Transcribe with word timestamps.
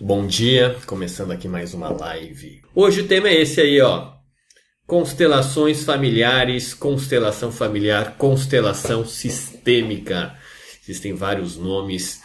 Bom 0.00 0.28
dia, 0.28 0.76
começando 0.86 1.32
aqui 1.32 1.48
mais 1.48 1.74
uma 1.74 1.88
live. 1.88 2.62
Hoje 2.72 3.00
o 3.00 3.08
tema 3.08 3.28
é 3.28 3.42
esse 3.42 3.60
aí, 3.60 3.80
ó. 3.80 4.12
Constelações 4.86 5.82
familiares, 5.82 6.72
constelação 6.72 7.50
familiar, 7.50 8.16
constelação 8.16 9.04
sistêmica. 9.04 10.38
Existem 10.80 11.14
vários 11.14 11.56
nomes 11.56 12.22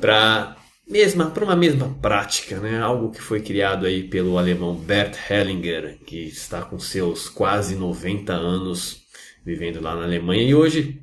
para 0.00 0.56
mesma 0.88 1.30
para 1.30 1.44
uma 1.44 1.54
mesma 1.54 1.94
prática, 2.00 2.58
né? 2.58 2.80
Algo 2.80 3.10
que 3.10 3.20
foi 3.20 3.42
criado 3.42 3.84
aí 3.84 4.02
pelo 4.02 4.38
alemão 4.38 4.74
Bert 4.74 5.18
Hellinger, 5.30 5.98
que 6.06 6.28
está 6.28 6.62
com 6.62 6.78
seus 6.78 7.28
quase 7.28 7.74
90 7.74 8.32
anos 8.32 9.02
vivendo 9.44 9.82
lá 9.82 9.94
na 9.94 10.04
Alemanha 10.04 10.42
e 10.42 10.54
hoje 10.54 10.98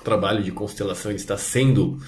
o 0.00 0.04
trabalho 0.04 0.44
de 0.44 0.52
constelação 0.52 1.10
está 1.10 1.36
sendo 1.36 1.98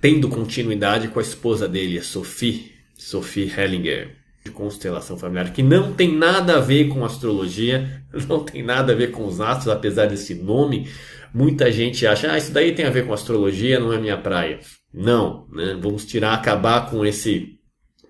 tendo 0.00 0.28
continuidade 0.28 1.08
com 1.08 1.18
a 1.18 1.22
esposa 1.22 1.68
dele, 1.68 1.98
a 1.98 2.02
Sophie, 2.02 2.72
Sophie 2.96 3.52
Hellinger, 3.54 4.16
de 4.44 4.50
constelação 4.50 5.18
familiar, 5.18 5.52
que 5.52 5.62
não 5.62 5.92
tem 5.92 6.16
nada 6.16 6.56
a 6.56 6.60
ver 6.60 6.88
com 6.88 7.04
astrologia, 7.04 8.02
não 8.28 8.42
tem 8.42 8.62
nada 8.62 8.92
a 8.92 8.96
ver 8.96 9.10
com 9.10 9.26
os 9.26 9.40
astros, 9.40 9.68
apesar 9.68 10.06
desse 10.06 10.34
nome. 10.34 10.88
Muita 11.32 11.70
gente 11.70 12.06
acha, 12.06 12.32
ah, 12.32 12.38
isso 12.38 12.50
daí 12.50 12.72
tem 12.72 12.86
a 12.86 12.90
ver 12.90 13.06
com 13.06 13.12
astrologia, 13.12 13.78
não 13.78 13.92
é 13.92 13.98
minha 13.98 14.16
praia. 14.16 14.60
Não, 14.92 15.46
né? 15.52 15.78
vamos 15.80 16.04
tirar, 16.04 16.34
acabar 16.34 16.90
com 16.90 17.04
esse 17.04 17.60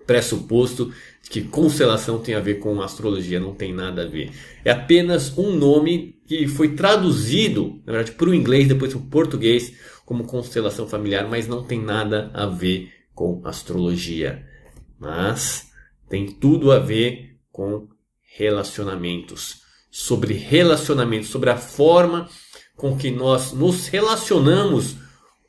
pressuposto 0.07 0.91
de 1.21 1.29
que 1.29 1.41
constelação 1.41 2.17
tem 2.17 2.33
a 2.33 2.39
ver 2.39 2.55
com 2.55 2.81
astrologia, 2.81 3.39
não 3.39 3.53
tem 3.53 3.73
nada 3.73 4.03
a 4.03 4.07
ver. 4.07 4.31
É 4.65 4.71
apenas 4.71 5.37
um 5.37 5.51
nome 5.51 6.15
que 6.25 6.47
foi 6.47 6.69
traduzido, 6.69 7.79
na 7.85 7.93
verdade, 7.93 8.17
para 8.17 8.29
o 8.29 8.33
inglês, 8.33 8.67
depois 8.67 8.93
para 8.93 9.01
o 9.01 9.05
português, 9.05 9.73
como 10.11 10.25
constelação 10.25 10.85
familiar, 10.85 11.25
mas 11.29 11.47
não 11.47 11.63
tem 11.63 11.81
nada 11.81 12.29
a 12.33 12.45
ver 12.45 12.91
com 13.15 13.41
astrologia. 13.45 14.45
Mas 14.99 15.71
tem 16.09 16.27
tudo 16.27 16.69
a 16.73 16.79
ver 16.79 17.37
com 17.49 17.87
relacionamentos. 18.37 19.61
Sobre 19.89 20.33
relacionamentos, 20.33 21.29
sobre 21.29 21.49
a 21.49 21.55
forma 21.55 22.27
com 22.75 22.97
que 22.97 23.09
nós 23.09 23.53
nos 23.53 23.87
relacionamos 23.87 24.97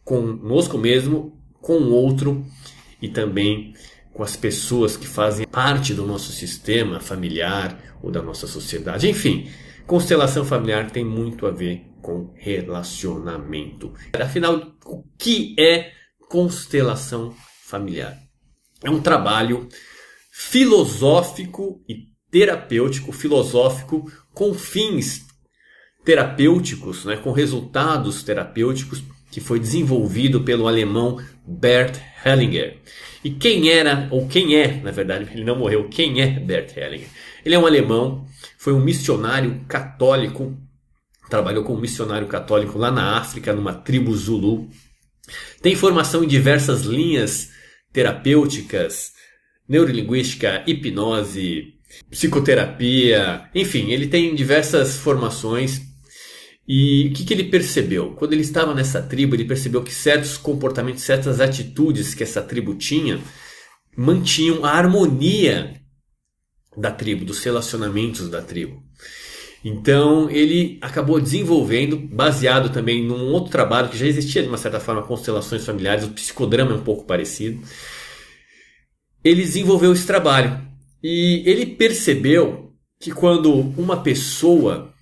conosco 0.04 0.78
mesmo, 0.78 1.36
com 1.60 1.78
o 1.78 1.90
outro 1.92 2.46
e 3.00 3.08
também 3.08 3.74
com 4.12 4.22
as 4.22 4.36
pessoas 4.36 4.96
que 4.96 5.08
fazem 5.08 5.44
parte 5.44 5.92
do 5.92 6.06
nosso 6.06 6.30
sistema 6.30 7.00
familiar 7.00 7.98
ou 8.00 8.12
da 8.12 8.22
nossa 8.22 8.46
sociedade. 8.46 9.10
Enfim, 9.10 9.50
constelação 9.88 10.44
familiar 10.44 10.88
tem 10.88 11.04
muito 11.04 11.46
a 11.46 11.50
ver 11.50 11.91
com 12.02 12.34
relacionamento. 12.36 13.94
Afinal, 14.20 14.74
o 14.84 15.04
que 15.16 15.54
é 15.58 15.92
constelação 16.28 17.34
familiar? 17.64 18.18
É 18.82 18.90
um 18.90 19.00
trabalho 19.00 19.68
filosófico 20.30 21.82
e 21.88 22.08
terapêutico, 22.30 23.12
filosófico 23.12 24.10
com 24.34 24.52
fins 24.52 25.24
terapêuticos, 26.04 27.04
né, 27.04 27.16
com 27.16 27.30
resultados 27.30 28.24
terapêuticos 28.24 29.02
que 29.30 29.40
foi 29.40 29.60
desenvolvido 29.60 30.42
pelo 30.42 30.66
alemão 30.66 31.18
Bert 31.46 31.98
Hellinger. 32.24 32.78
E 33.24 33.30
quem 33.30 33.70
era, 33.70 34.08
ou 34.10 34.26
quem 34.26 34.56
é, 34.56 34.80
na 34.82 34.90
verdade, 34.90 35.28
ele 35.32 35.44
não 35.44 35.56
morreu, 35.56 35.88
quem 35.88 36.20
é 36.20 36.26
Bert 36.40 36.76
Hellinger? 36.76 37.08
Ele 37.44 37.54
é 37.54 37.58
um 37.58 37.66
alemão, 37.66 38.26
foi 38.58 38.72
um 38.72 38.80
missionário 38.80 39.64
católico, 39.68 40.56
trabalhou 41.32 41.64
como 41.64 41.80
missionário 41.80 42.28
católico 42.28 42.76
lá 42.76 42.90
na 42.90 43.16
África, 43.16 43.54
numa 43.54 43.72
tribo 43.72 44.14
Zulu. 44.14 44.68
Tem 45.62 45.74
formação 45.74 46.22
em 46.22 46.28
diversas 46.28 46.82
linhas 46.82 47.48
terapêuticas, 47.90 49.12
neurolinguística, 49.66 50.62
hipnose, 50.66 51.72
psicoterapia, 52.10 53.48
enfim, 53.54 53.92
ele 53.92 54.08
tem 54.08 54.34
diversas 54.34 54.96
formações 54.96 55.80
e 56.68 57.08
o 57.08 57.14
que, 57.14 57.24
que 57.24 57.32
ele 57.32 57.44
percebeu? 57.44 58.12
Quando 58.12 58.34
ele 58.34 58.42
estava 58.42 58.74
nessa 58.74 59.00
tribo, 59.00 59.34
ele 59.34 59.46
percebeu 59.46 59.82
que 59.82 59.92
certos 59.92 60.36
comportamentos, 60.36 61.02
certas 61.02 61.40
atitudes 61.40 62.14
que 62.14 62.22
essa 62.22 62.42
tribo 62.42 62.74
tinha 62.74 63.18
mantinham 63.96 64.66
a 64.66 64.70
harmonia 64.70 65.80
da 66.76 66.90
tribo, 66.90 67.24
dos 67.24 67.42
relacionamentos 67.42 68.28
da 68.28 68.42
tribo. 68.42 68.81
Então 69.64 70.28
ele 70.28 70.78
acabou 70.80 71.20
desenvolvendo, 71.20 71.96
baseado 71.96 72.72
também 72.72 73.04
num 73.04 73.32
outro 73.32 73.52
trabalho 73.52 73.88
que 73.88 73.96
já 73.96 74.06
existia 74.06 74.42
de 74.42 74.48
uma 74.48 74.58
certa 74.58 74.80
forma, 74.80 75.02
constelações 75.02 75.64
familiares, 75.64 76.04
o 76.04 76.10
psicodrama 76.10 76.72
é 76.72 76.74
um 76.74 76.82
pouco 76.82 77.04
parecido. 77.04 77.62
Ele 79.22 79.42
desenvolveu 79.42 79.92
esse 79.92 80.06
trabalho 80.06 80.60
e 81.02 81.42
ele 81.46 81.66
percebeu 81.66 82.72
que 83.00 83.12
quando 83.12 83.52
uma 83.76 84.02
pessoa 84.02 84.92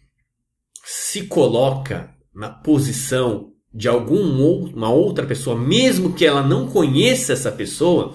se 0.84 1.22
coloca 1.22 2.14
na 2.34 2.50
posição 2.50 3.52
de 3.72 3.88
alguma 3.88 4.90
outra 4.90 5.26
pessoa, 5.26 5.56
mesmo 5.56 6.12
que 6.12 6.26
ela 6.26 6.42
não 6.42 6.66
conheça 6.66 7.32
essa 7.32 7.52
pessoa, 7.52 8.12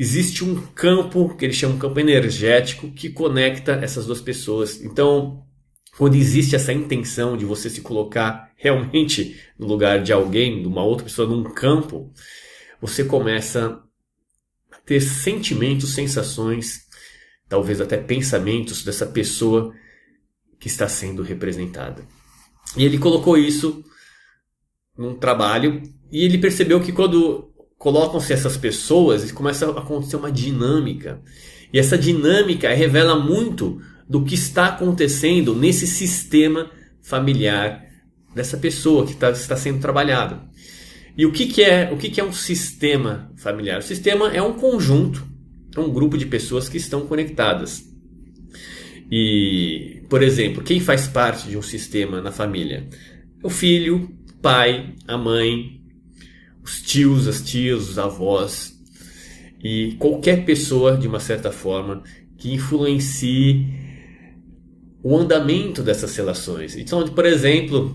existe 0.00 0.42
um 0.42 0.58
campo 0.68 1.36
que 1.36 1.44
ele 1.44 1.52
chama 1.52 1.74
de 1.74 1.80
campo 1.80 2.00
energético 2.00 2.90
que 2.90 3.10
conecta 3.10 3.72
essas 3.72 4.06
duas 4.06 4.18
pessoas. 4.18 4.80
Então, 4.80 5.46
quando 5.98 6.14
existe 6.14 6.56
essa 6.56 6.72
intenção 6.72 7.36
de 7.36 7.44
você 7.44 7.68
se 7.68 7.82
colocar 7.82 8.50
realmente 8.56 9.38
no 9.58 9.66
lugar 9.66 10.02
de 10.02 10.10
alguém, 10.10 10.62
de 10.62 10.66
uma 10.66 10.82
outra 10.82 11.04
pessoa, 11.04 11.28
num 11.28 11.44
campo, 11.44 12.10
você 12.80 13.04
começa 13.04 13.78
a 14.72 14.76
ter 14.86 15.02
sentimentos, 15.02 15.92
sensações, 15.92 16.86
talvez 17.46 17.78
até 17.78 17.98
pensamentos 17.98 18.82
dessa 18.82 19.04
pessoa 19.04 19.74
que 20.58 20.66
está 20.66 20.88
sendo 20.88 21.22
representada. 21.22 22.08
E 22.74 22.84
ele 22.84 22.96
colocou 22.96 23.36
isso 23.36 23.84
num 24.96 25.14
trabalho 25.14 25.82
e 26.10 26.24
ele 26.24 26.38
percebeu 26.38 26.80
que 26.80 26.90
quando 26.90 27.49
colocam-se 27.80 28.30
essas 28.30 28.58
pessoas, 28.58 29.32
começa 29.32 29.66
a 29.66 29.70
acontecer 29.70 30.14
uma 30.14 30.30
dinâmica. 30.30 31.18
E 31.72 31.78
essa 31.78 31.96
dinâmica 31.96 32.68
revela 32.74 33.18
muito 33.18 33.80
do 34.06 34.22
que 34.22 34.34
está 34.34 34.66
acontecendo 34.66 35.54
nesse 35.54 35.86
sistema 35.86 36.70
familiar 37.00 37.82
dessa 38.34 38.58
pessoa 38.58 39.06
que 39.06 39.12
está, 39.12 39.30
está 39.30 39.56
sendo 39.56 39.80
trabalhada. 39.80 40.42
E 41.16 41.24
o 41.24 41.32
que, 41.32 41.46
que 41.46 41.62
é 41.62 41.90
o 41.90 41.96
que, 41.96 42.10
que 42.10 42.20
é 42.20 42.24
um 42.24 42.34
sistema 42.34 43.32
familiar? 43.38 43.78
O 43.78 43.82
sistema 43.82 44.28
é 44.28 44.42
um 44.42 44.52
conjunto, 44.52 45.26
é 45.74 45.80
um 45.80 45.90
grupo 45.90 46.18
de 46.18 46.26
pessoas 46.26 46.68
que 46.68 46.76
estão 46.76 47.06
conectadas. 47.06 47.82
E, 49.10 50.02
por 50.10 50.22
exemplo, 50.22 50.62
quem 50.62 50.80
faz 50.80 51.08
parte 51.08 51.48
de 51.48 51.56
um 51.56 51.62
sistema 51.62 52.20
na 52.20 52.30
família? 52.30 52.86
O 53.42 53.48
filho, 53.48 54.14
pai, 54.42 54.94
a 55.08 55.16
mãe, 55.16 55.79
os 56.62 56.82
tios, 56.82 57.26
as 57.26 57.42
tias, 57.42 57.88
os 57.88 57.98
avós 57.98 58.78
e 59.62 59.96
qualquer 59.98 60.44
pessoa, 60.44 60.96
de 60.96 61.06
uma 61.06 61.20
certa 61.20 61.52
forma, 61.52 62.02
que 62.38 62.52
influencie 62.52 63.66
o 65.02 65.16
andamento 65.16 65.82
dessas 65.82 66.16
relações. 66.16 66.76
Então, 66.76 67.06
por 67.08 67.26
exemplo, 67.26 67.94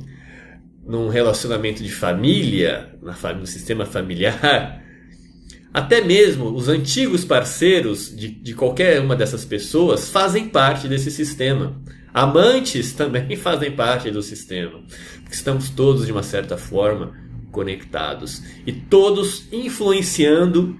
num 0.85 1.09
relacionamento 1.09 1.83
de 1.83 1.91
família, 1.91 2.95
no 3.01 3.47
sistema 3.47 3.85
familiar, 3.85 4.83
até 5.73 6.01
mesmo 6.01 6.53
os 6.55 6.69
antigos 6.69 7.25
parceiros 7.25 8.15
de, 8.15 8.29
de 8.29 8.53
qualquer 8.53 9.01
uma 9.01 9.15
dessas 9.15 9.43
pessoas 9.43 10.09
fazem 10.09 10.47
parte 10.47 10.87
desse 10.87 11.09
sistema. 11.09 11.81
Amantes 12.13 12.93
também 12.93 13.35
fazem 13.35 13.71
parte 13.71 14.11
do 14.11 14.21
sistema. 14.21 14.83
Estamos 15.29 15.69
todos, 15.71 16.05
de 16.05 16.11
uma 16.11 16.23
certa 16.23 16.57
forma, 16.57 17.24
conectados. 17.55 18.43
E 18.67 18.73
todos 18.73 19.47
influenciando 19.49 20.77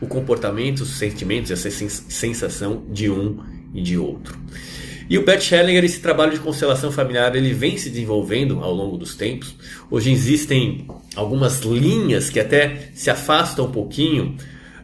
o 0.00 0.06
comportamento, 0.08 0.80
os 0.80 0.98
sentimentos, 0.98 1.52
essa 1.52 1.70
sensação 1.70 2.84
de 2.90 3.08
um 3.08 3.38
e 3.72 3.80
de 3.80 3.96
outro. 3.96 4.36
E 5.08 5.16
o 5.16 5.24
Bert 5.24 5.50
Hellinger, 5.50 5.84
esse 5.84 6.00
trabalho 6.00 6.32
de 6.32 6.40
constelação 6.40 6.90
familiar, 6.90 7.34
ele 7.36 7.52
vem 7.52 7.76
se 7.76 7.88
desenvolvendo 7.88 8.60
ao 8.60 8.72
longo 8.72 8.96
dos 8.96 9.14
tempos. 9.14 9.54
Hoje 9.90 10.10
existem 10.10 10.88
algumas 11.14 11.60
linhas 11.60 12.30
que 12.30 12.40
até 12.40 12.90
se 12.94 13.10
afastam 13.10 13.66
um 13.66 13.70
pouquinho 13.70 14.36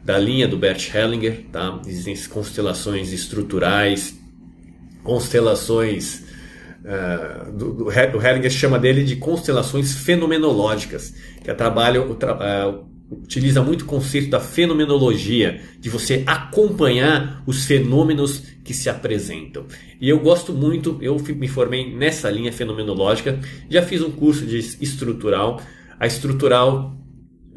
da 0.05 0.19
linha 0.19 0.47
do 0.47 0.57
Bert 0.57 0.95
Hellinger, 0.95 1.47
tá? 1.51 1.81
Existem 1.87 2.17
constelações 2.29 3.13
estruturais, 3.13 4.17
constelações 5.03 6.26
uh, 6.87 7.53
do, 7.53 7.73
do, 7.73 7.85
o 7.87 7.93
Hellinger 7.93 8.51
chama 8.51 8.79
dele 8.79 9.03
de 9.03 9.17
constelações 9.17 9.93
fenomenológicas, 9.93 11.13
que 11.43 11.51
é 11.51 11.55
trabalho, 11.55 12.13
uh, 12.13 12.87
utiliza 13.11 13.63
muito 13.63 13.83
o 13.83 13.87
conceito 13.87 14.31
da 14.31 14.41
fenomenologia, 14.41 15.61
de 15.79 15.91
você 15.91 16.23
acompanhar 16.27 17.43
os 17.47 17.65
fenômenos 17.65 18.43
que 18.65 18.73
se 18.73 18.89
apresentam. 18.89 19.67
E 20.01 20.09
eu 20.09 20.19
gosto 20.21 20.53
muito, 20.53 20.99
eu 21.01 21.17
me 21.19 21.49
formei 21.49 21.95
nessa 21.95 22.31
linha 22.31 22.53
fenomenológica, 22.53 23.39
já 23.69 23.83
fiz 23.83 24.03
um 24.03 24.11
curso 24.11 24.47
de 24.47 24.59
estrutural. 24.59 25.61
A 25.99 26.07
estrutural 26.07 26.97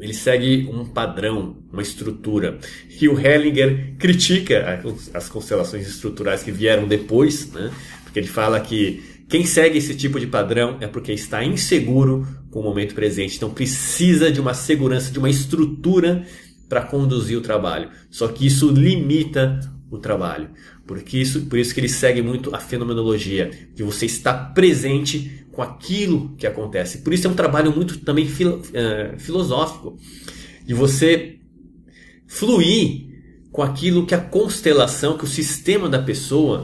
ele 0.00 0.14
segue 0.14 0.66
um 0.72 0.86
padrão, 0.86 1.58
uma 1.70 1.82
estrutura. 1.82 2.58
E 3.00 3.06
o 3.06 3.20
Hellinger 3.20 3.94
critica 3.98 4.80
as 5.12 5.28
constelações 5.28 5.86
estruturais 5.86 6.42
que 6.42 6.50
vieram 6.50 6.88
depois, 6.88 7.52
né? 7.52 7.70
porque 8.02 8.18
ele 8.18 8.28
fala 8.28 8.58
que 8.60 9.02
quem 9.30 9.46
segue 9.46 9.78
esse 9.78 9.94
tipo 9.94 10.18
de 10.18 10.26
padrão 10.26 10.76
é 10.80 10.88
porque 10.88 11.12
está 11.12 11.44
inseguro 11.44 12.26
com 12.50 12.58
o 12.58 12.64
momento 12.64 12.96
presente, 12.96 13.36
então 13.36 13.48
precisa 13.48 14.28
de 14.28 14.40
uma 14.40 14.52
segurança, 14.52 15.12
de 15.12 15.20
uma 15.20 15.30
estrutura 15.30 16.26
para 16.68 16.82
conduzir 16.82 17.38
o 17.38 17.40
trabalho. 17.40 17.90
Só 18.10 18.26
que 18.26 18.44
isso 18.44 18.68
limita 18.68 19.60
o 19.88 19.98
trabalho. 19.98 20.50
Porque 20.84 21.16
isso, 21.16 21.42
por 21.42 21.60
isso 21.60 21.72
que 21.72 21.78
ele 21.78 21.88
segue 21.88 22.20
muito 22.20 22.52
a 22.52 22.58
fenomenologia, 22.58 23.50
de 23.72 23.84
você 23.84 24.04
estar 24.06 24.52
presente 24.52 25.46
com 25.52 25.62
aquilo 25.62 26.34
que 26.36 26.46
acontece. 26.46 26.98
Por 26.98 27.14
isso 27.14 27.28
é 27.28 27.30
um 27.30 27.34
trabalho 27.34 27.72
muito 27.72 27.98
também 27.98 28.26
filo, 28.26 28.56
uh, 28.56 29.16
filosófico, 29.16 29.96
de 30.66 30.74
você 30.74 31.36
fluir 32.26 33.08
com 33.52 33.62
aquilo 33.62 34.04
que 34.04 34.14
a 34.14 34.20
constelação, 34.20 35.16
que 35.16 35.24
o 35.24 35.28
sistema 35.28 35.88
da 35.88 36.00
pessoa 36.00 36.62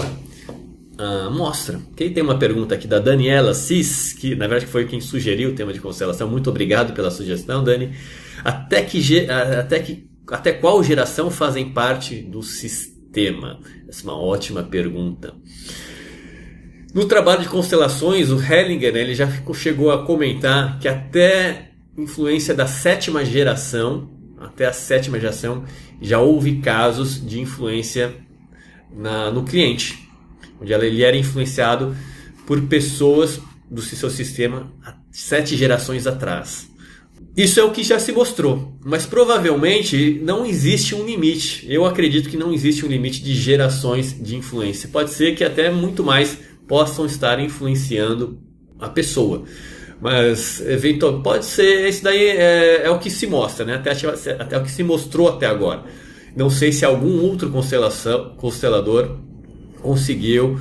uh, 0.99 1.31
mostra. 1.31 1.79
Okay? 1.93 2.11
Tem 2.11 2.23
uma 2.23 2.39
pergunta 2.39 2.75
aqui 2.75 2.87
da 2.87 2.99
Daniela 2.99 3.55
Cis, 3.55 4.13
que 4.13 4.35
na 4.35 4.47
verdade 4.47 4.71
foi 4.71 4.87
quem 4.87 5.01
sugeriu 5.01 5.51
o 5.51 5.55
tema 5.55 5.73
de 5.73 5.81
constelação. 5.81 6.29
Muito 6.29 6.51
obrigado 6.51 6.93
pela 6.93 7.11
sugestão, 7.11 7.63
Dani. 7.63 7.93
Até 8.45 8.83
que, 8.83 9.29
até 9.31 9.79
que 9.81 10.07
até 10.31 10.53
qual 10.53 10.83
geração 10.83 11.31
fazem 11.31 11.71
parte 11.71 12.17
do 12.17 12.43
sistema? 12.43 13.61
Essa 13.89 14.03
é 14.03 14.05
uma 14.11 14.21
ótima 14.21 14.63
pergunta. 14.63 15.35
No 16.93 17.05
trabalho 17.05 17.43
de 17.43 17.49
constelações, 17.49 18.31
o 18.31 18.43
Hellinger 18.43 18.93
né, 18.93 19.03
ele 19.03 19.15
já 19.15 19.29
chegou 19.55 19.93
a 19.93 20.05
comentar 20.05 20.79
que 20.79 20.89
até 20.89 21.71
influência 21.97 22.55
da 22.55 22.67
sétima 22.67 23.25
geração, 23.25 24.11
até 24.39 24.67
a 24.67 24.73
sétima 24.73 25.21
geração, 25.21 25.65
já 26.01 26.19
houve 26.21 26.61
casos 26.61 27.25
de 27.25 27.41
influência 27.41 28.15
na, 28.95 29.31
no 29.31 29.45
cliente, 29.45 30.06
onde 30.61 30.73
ele 30.73 31.03
era 31.03 31.17
influenciado 31.17 31.97
por 32.47 32.61
pessoas 32.63 33.41
do 33.71 33.83
seu 33.83 34.09
sistema 34.11 34.73
sete 35.11 35.57
gerações 35.57 36.07
atrás. 36.07 36.69
Isso 37.37 37.61
é 37.61 37.65
o 37.65 37.71
que 37.71 37.83
já 37.83 37.99
se 37.99 38.13
mostrou, 38.13 38.79
mas 38.83 39.05
provavelmente 39.05 40.21
não 40.23 40.47
existe 40.47 40.95
um 40.95 41.05
limite. 41.05 41.67
Eu 41.69 41.85
acredito 41.85 42.31
que 42.31 42.37
não 42.37 42.53
existe 42.53 42.85
um 42.87 42.89
limite 42.89 43.23
de 43.23 43.35
gerações 43.35 44.17
de 44.19 44.37
influência. 44.37 44.89
Pode 44.91 45.11
ser 45.11 45.35
que 45.35 45.45
até 45.45 45.71
muito 45.71 46.03
mais 46.03 46.39
possam 46.67 47.05
estar 47.05 47.39
influenciando 47.39 48.39
a 48.79 48.89
pessoa. 48.89 49.45
Mas 50.01 50.61
eventualmente 50.61 51.25
pode 51.25 51.45
ser, 51.45 51.87
esse 51.87 52.03
daí 52.03 52.23
é, 52.23 52.83
é 52.85 52.91
o 52.91 52.99
que 52.99 53.11
se 53.11 53.27
mostra, 53.27 53.65
né? 53.67 53.75
até, 53.75 53.91
até 54.33 54.59
o 54.59 54.63
que 54.63 54.71
se 54.71 54.83
mostrou 54.83 55.29
até 55.29 55.47
agora. 55.47 55.85
Não 56.35 56.51
sei 56.51 56.73
se 56.73 56.85
algum 56.85 57.21
outro 57.23 57.51
constelação, 57.51 58.35
constelador 58.37 59.19
conseguiu 59.87 60.59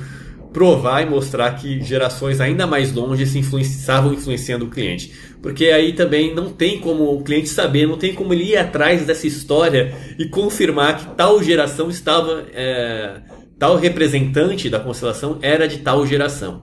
provar 0.52 1.02
e 1.02 1.10
mostrar 1.10 1.50
que 1.56 1.82
gerações 1.82 2.40
ainda 2.40 2.66
mais 2.66 2.92
longe 2.92 3.26
se 3.26 3.40
estavam 3.40 4.14
influenciando 4.14 4.64
o 4.64 4.70
cliente. 4.70 5.12
Porque 5.42 5.66
aí 5.66 5.92
também 5.92 6.34
não 6.34 6.50
tem 6.50 6.80
como 6.80 7.12
o 7.12 7.22
cliente 7.22 7.48
saber, 7.48 7.86
não 7.86 7.98
tem 7.98 8.14
como 8.14 8.32
ele 8.32 8.44
ir 8.44 8.56
atrás 8.56 9.04
dessa 9.04 9.26
história 9.26 9.94
e 10.18 10.26
confirmar 10.28 10.98
que 10.98 11.14
tal 11.14 11.42
geração 11.42 11.90
estava. 11.90 12.46
É, 12.54 13.20
tal 13.58 13.76
representante 13.76 14.68
da 14.68 14.78
constelação 14.78 15.38
era 15.42 15.66
de 15.66 15.78
tal 15.78 16.06
geração. 16.06 16.62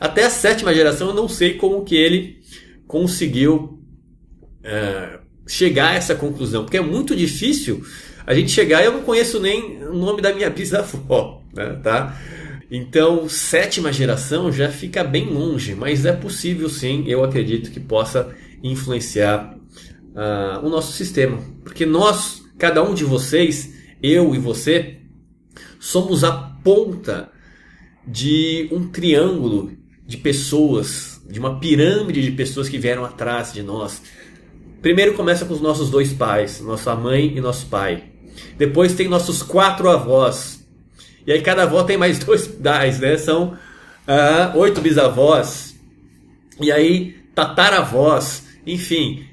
Até 0.00 0.24
a 0.24 0.30
sétima 0.30 0.74
geração 0.74 1.08
eu 1.08 1.14
não 1.14 1.28
sei 1.28 1.54
como 1.54 1.84
que 1.84 1.94
ele 1.94 2.40
conseguiu 2.86 3.80
é, 4.62 5.18
chegar 5.46 5.90
a 5.90 5.94
essa 5.94 6.14
conclusão, 6.14 6.64
porque 6.64 6.76
é 6.76 6.80
muito 6.80 7.14
difícil 7.14 7.84
a 8.26 8.34
gente 8.34 8.50
chegar. 8.50 8.84
Eu 8.84 8.92
não 8.92 9.02
conheço 9.02 9.40
nem 9.40 9.82
o 9.84 9.94
nome 9.94 10.22
da 10.22 10.32
minha 10.32 10.50
bisavó, 10.50 11.41
né, 11.54 11.78
tá? 11.82 12.18
Então, 12.70 13.28
sétima 13.28 13.92
geração 13.92 14.50
já 14.50 14.70
fica 14.70 15.04
bem 15.04 15.26
longe, 15.26 15.74
mas 15.74 16.06
é 16.06 16.12
possível 16.12 16.70
sim, 16.70 17.04
eu 17.06 17.22
acredito 17.22 17.70
que 17.70 17.78
possa 17.78 18.34
influenciar 18.62 19.56
uh, 20.14 20.64
o 20.64 20.70
nosso 20.70 20.92
sistema. 20.92 21.38
Porque 21.62 21.84
nós, 21.84 22.42
cada 22.56 22.82
um 22.82 22.94
de 22.94 23.04
vocês, 23.04 23.74
eu 24.02 24.34
e 24.34 24.38
você, 24.38 25.00
somos 25.78 26.24
a 26.24 26.32
ponta 26.32 27.30
de 28.06 28.68
um 28.72 28.88
triângulo 28.88 29.72
de 30.06 30.16
pessoas, 30.16 31.20
de 31.28 31.38
uma 31.38 31.58
pirâmide 31.60 32.22
de 32.22 32.30
pessoas 32.30 32.68
que 32.68 32.78
vieram 32.78 33.04
atrás 33.04 33.52
de 33.52 33.62
nós. 33.62 34.02
Primeiro 34.80 35.14
começa 35.14 35.44
com 35.44 35.54
os 35.54 35.60
nossos 35.60 35.90
dois 35.90 36.12
pais, 36.12 36.60
nossa 36.60 36.94
mãe 36.94 37.36
e 37.36 37.40
nosso 37.40 37.66
pai. 37.66 38.04
Depois 38.56 38.94
tem 38.94 39.08
nossos 39.08 39.42
quatro 39.42 39.88
avós. 39.88 40.61
E 41.26 41.32
aí 41.32 41.40
cada 41.40 41.64
avó 41.64 41.82
tem 41.84 41.96
mais 41.96 42.18
dois 42.24 42.46
pais, 42.46 43.00
né? 43.00 43.16
São 43.16 43.52
uh, 43.52 44.58
oito 44.58 44.80
bisavós. 44.80 45.74
E 46.60 46.70
aí 46.70 47.16
tataravós. 47.34 48.44
Enfim, 48.66 49.24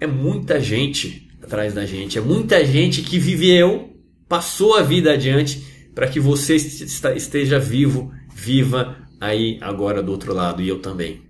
é 0.00 0.06
muita 0.06 0.60
gente 0.60 1.28
atrás 1.42 1.74
da 1.74 1.86
gente. 1.86 2.18
É 2.18 2.20
muita 2.20 2.64
gente 2.64 3.02
que 3.02 3.18
viveu, 3.18 3.96
passou 4.28 4.76
a 4.76 4.82
vida 4.82 5.12
adiante 5.12 5.62
para 5.94 6.08
que 6.08 6.20
você 6.20 6.56
esteja 6.56 7.58
vivo, 7.58 8.12
viva 8.34 8.96
aí 9.20 9.58
agora 9.60 10.02
do 10.02 10.12
outro 10.12 10.34
lado 10.34 10.60
e 10.60 10.68
eu 10.68 10.78
também. 10.80 11.22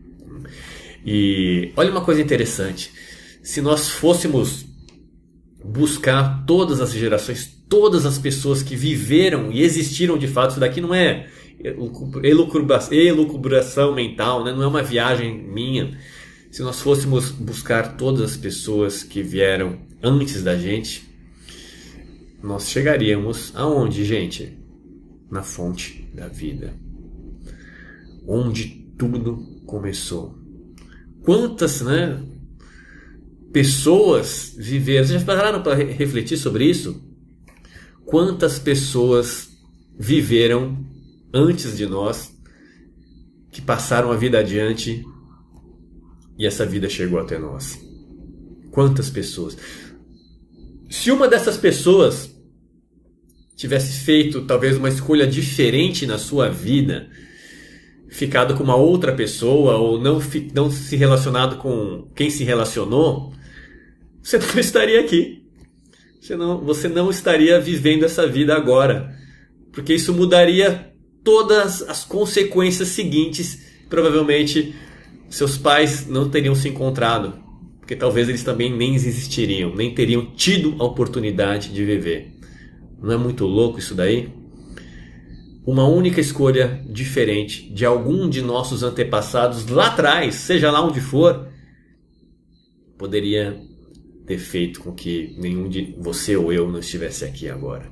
E 1.04 1.70
olha 1.76 1.90
uma 1.90 2.00
coisa 2.00 2.20
interessante: 2.20 2.90
se 3.42 3.60
nós 3.60 3.88
fôssemos 3.88 4.65
buscar 5.66 6.44
todas 6.46 6.80
as 6.80 6.92
gerações, 6.92 7.56
todas 7.68 8.06
as 8.06 8.18
pessoas 8.18 8.62
que 8.62 8.76
viveram 8.76 9.50
e 9.50 9.62
existiram 9.62 10.16
de 10.16 10.28
fato, 10.28 10.50
isso 10.52 10.60
daqui 10.60 10.80
não 10.80 10.94
é 10.94 11.26
elucubração 12.22 13.94
mental, 13.94 14.44
né? 14.44 14.52
não 14.52 14.62
é 14.62 14.66
uma 14.66 14.82
viagem 14.82 15.36
minha. 15.42 15.98
Se 16.50 16.62
nós 16.62 16.80
fôssemos 16.80 17.30
buscar 17.30 17.96
todas 17.96 18.22
as 18.22 18.36
pessoas 18.36 19.02
que 19.02 19.22
vieram 19.22 19.78
antes 20.02 20.42
da 20.42 20.56
gente, 20.56 21.02
nós 22.42 22.68
chegaríamos 22.68 23.52
aonde, 23.54 24.04
gente? 24.04 24.56
Na 25.30 25.42
fonte 25.42 26.08
da 26.14 26.28
vida. 26.28 26.74
Onde 28.26 28.86
tudo 28.96 29.60
começou. 29.66 30.38
Quantas, 31.22 31.80
né? 31.80 32.22
Pessoas 33.56 34.52
viveram. 34.54 35.06
Vocês 35.06 35.18
já 35.18 35.26
pararam 35.26 35.62
para 35.62 35.74
refletir 35.74 36.36
sobre 36.36 36.66
isso? 36.66 37.02
Quantas 38.04 38.58
pessoas 38.58 39.48
viveram 39.98 40.84
antes 41.32 41.74
de 41.74 41.86
nós 41.86 42.36
que 43.50 43.62
passaram 43.62 44.12
a 44.12 44.16
vida 44.18 44.40
adiante 44.40 45.02
e 46.38 46.44
essa 46.46 46.66
vida 46.66 46.86
chegou 46.90 47.18
até 47.18 47.38
nós? 47.38 47.80
Quantas 48.70 49.08
pessoas? 49.08 49.56
Se 50.90 51.10
uma 51.10 51.26
dessas 51.26 51.56
pessoas 51.56 52.30
tivesse 53.56 54.04
feito 54.04 54.42
talvez 54.42 54.76
uma 54.76 54.90
escolha 54.90 55.26
diferente 55.26 56.04
na 56.04 56.18
sua 56.18 56.50
vida, 56.50 57.08
ficado 58.10 58.54
com 58.54 58.62
uma 58.62 58.76
outra 58.76 59.14
pessoa 59.14 59.76
ou 59.76 59.98
não, 59.98 60.20
não 60.52 60.70
se 60.70 60.94
relacionado 60.94 61.56
com 61.56 62.06
quem 62.14 62.28
se 62.28 62.44
relacionou, 62.44 63.34
você 64.26 64.38
não 64.42 64.58
estaria 64.58 65.00
aqui. 65.00 65.44
Você 66.20 66.34
não, 66.34 66.60
você 66.60 66.88
não 66.88 67.10
estaria 67.10 67.60
vivendo 67.60 68.04
essa 68.04 68.26
vida 68.26 68.56
agora. 68.56 69.16
Porque 69.72 69.94
isso 69.94 70.12
mudaria 70.12 70.92
todas 71.22 71.82
as 71.82 72.04
consequências 72.04 72.88
seguintes. 72.88 73.64
Provavelmente 73.88 74.74
seus 75.30 75.56
pais 75.56 76.08
não 76.08 76.28
teriam 76.28 76.56
se 76.56 76.68
encontrado. 76.68 77.38
Porque 77.78 77.94
talvez 77.94 78.28
eles 78.28 78.42
também 78.42 78.76
nem 78.76 78.96
existiriam, 78.96 79.72
nem 79.72 79.94
teriam 79.94 80.26
tido 80.34 80.74
a 80.80 80.84
oportunidade 80.84 81.68
de 81.72 81.84
viver. 81.84 82.32
Não 83.00 83.12
é 83.12 83.16
muito 83.16 83.46
louco 83.46 83.78
isso 83.78 83.94
daí? 83.94 84.28
Uma 85.64 85.86
única 85.86 86.20
escolha 86.20 86.82
diferente 86.88 87.72
de 87.72 87.84
algum 87.84 88.28
de 88.28 88.42
nossos 88.42 88.82
antepassados 88.82 89.68
lá 89.68 89.86
atrás, 89.86 90.34
seja 90.34 90.70
lá 90.70 90.84
onde 90.84 91.00
for, 91.00 91.48
poderia 92.98 93.56
ter 94.26 94.38
feito 94.38 94.80
com 94.80 94.92
que 94.92 95.34
nenhum 95.38 95.68
de 95.68 95.94
você 95.98 96.36
ou 96.36 96.52
eu 96.52 96.70
não 96.70 96.80
estivesse 96.80 97.24
aqui 97.24 97.48
agora. 97.48 97.90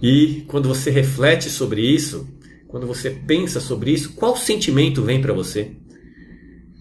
E 0.00 0.44
quando 0.46 0.68
você 0.68 0.90
reflete 0.90 1.50
sobre 1.50 1.82
isso, 1.82 2.28
quando 2.68 2.86
você 2.86 3.10
pensa 3.10 3.60
sobre 3.60 3.90
isso, 3.90 4.14
qual 4.14 4.36
sentimento 4.36 5.02
vem 5.02 5.20
para 5.20 5.32
você? 5.32 5.72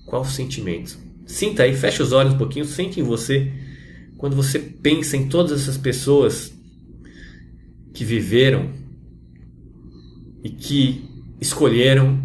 Qual 0.05 0.23
sentimento? 0.23 0.97
Sinta 1.25 1.63
aí, 1.63 1.75
fecha 1.75 2.03
os 2.03 2.11
olhos 2.11 2.33
um 2.33 2.37
pouquinho, 2.37 2.65
sente 2.65 2.99
em 2.99 3.03
você. 3.03 3.51
Quando 4.17 4.35
você 4.35 4.59
pensa 4.59 5.17
em 5.17 5.27
todas 5.27 5.61
essas 5.61 5.77
pessoas 5.77 6.53
que 7.93 8.05
viveram 8.05 8.71
e 10.43 10.49
que 10.49 11.03
escolheram, 11.41 12.23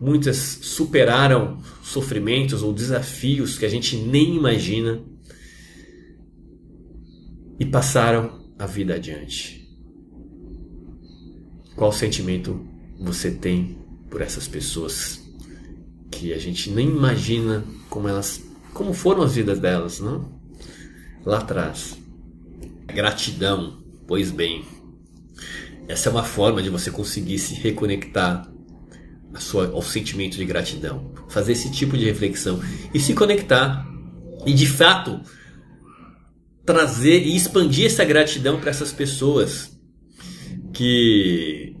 muitas 0.00 0.36
superaram 0.36 1.58
sofrimentos 1.90 2.62
ou 2.62 2.72
desafios 2.72 3.58
que 3.58 3.66
a 3.66 3.68
gente 3.68 3.96
nem 3.96 4.36
imagina 4.36 5.02
e 7.58 7.66
passaram 7.66 8.40
a 8.58 8.66
vida 8.66 8.94
adiante. 8.94 9.68
Qual 11.76 11.92
sentimento 11.92 12.66
você 12.98 13.30
tem 13.30 13.78
por 14.08 14.20
essas 14.20 14.46
pessoas 14.46 15.20
que 16.10 16.32
a 16.32 16.38
gente 16.38 16.70
nem 16.70 16.88
imagina 16.88 17.64
como 17.88 18.08
elas, 18.08 18.42
como 18.72 18.92
foram 18.92 19.22
as 19.22 19.34
vidas 19.34 19.58
delas, 19.58 20.00
não? 20.00 20.40
Lá 21.24 21.38
atrás. 21.38 21.98
Gratidão, 22.86 23.82
pois 24.06 24.30
bem. 24.30 24.64
Essa 25.88 26.08
é 26.08 26.12
uma 26.12 26.24
forma 26.24 26.62
de 26.62 26.70
você 26.70 26.90
conseguir 26.90 27.38
se 27.38 27.54
reconectar 27.54 28.50
sua, 29.38 29.70
ao 29.72 29.82
sentimento 29.82 30.36
de 30.36 30.44
gratidão. 30.44 31.12
Fazer 31.28 31.52
esse 31.52 31.70
tipo 31.70 31.96
de 31.96 32.04
reflexão 32.04 32.60
e 32.92 32.98
se 32.98 33.14
conectar. 33.14 33.86
E 34.46 34.52
de 34.52 34.66
fato, 34.66 35.20
trazer 36.64 37.22
e 37.26 37.36
expandir 37.36 37.86
essa 37.86 38.04
gratidão 38.04 38.58
para 38.58 38.70
essas 38.70 38.92
pessoas 38.92 39.78
que 40.72 41.76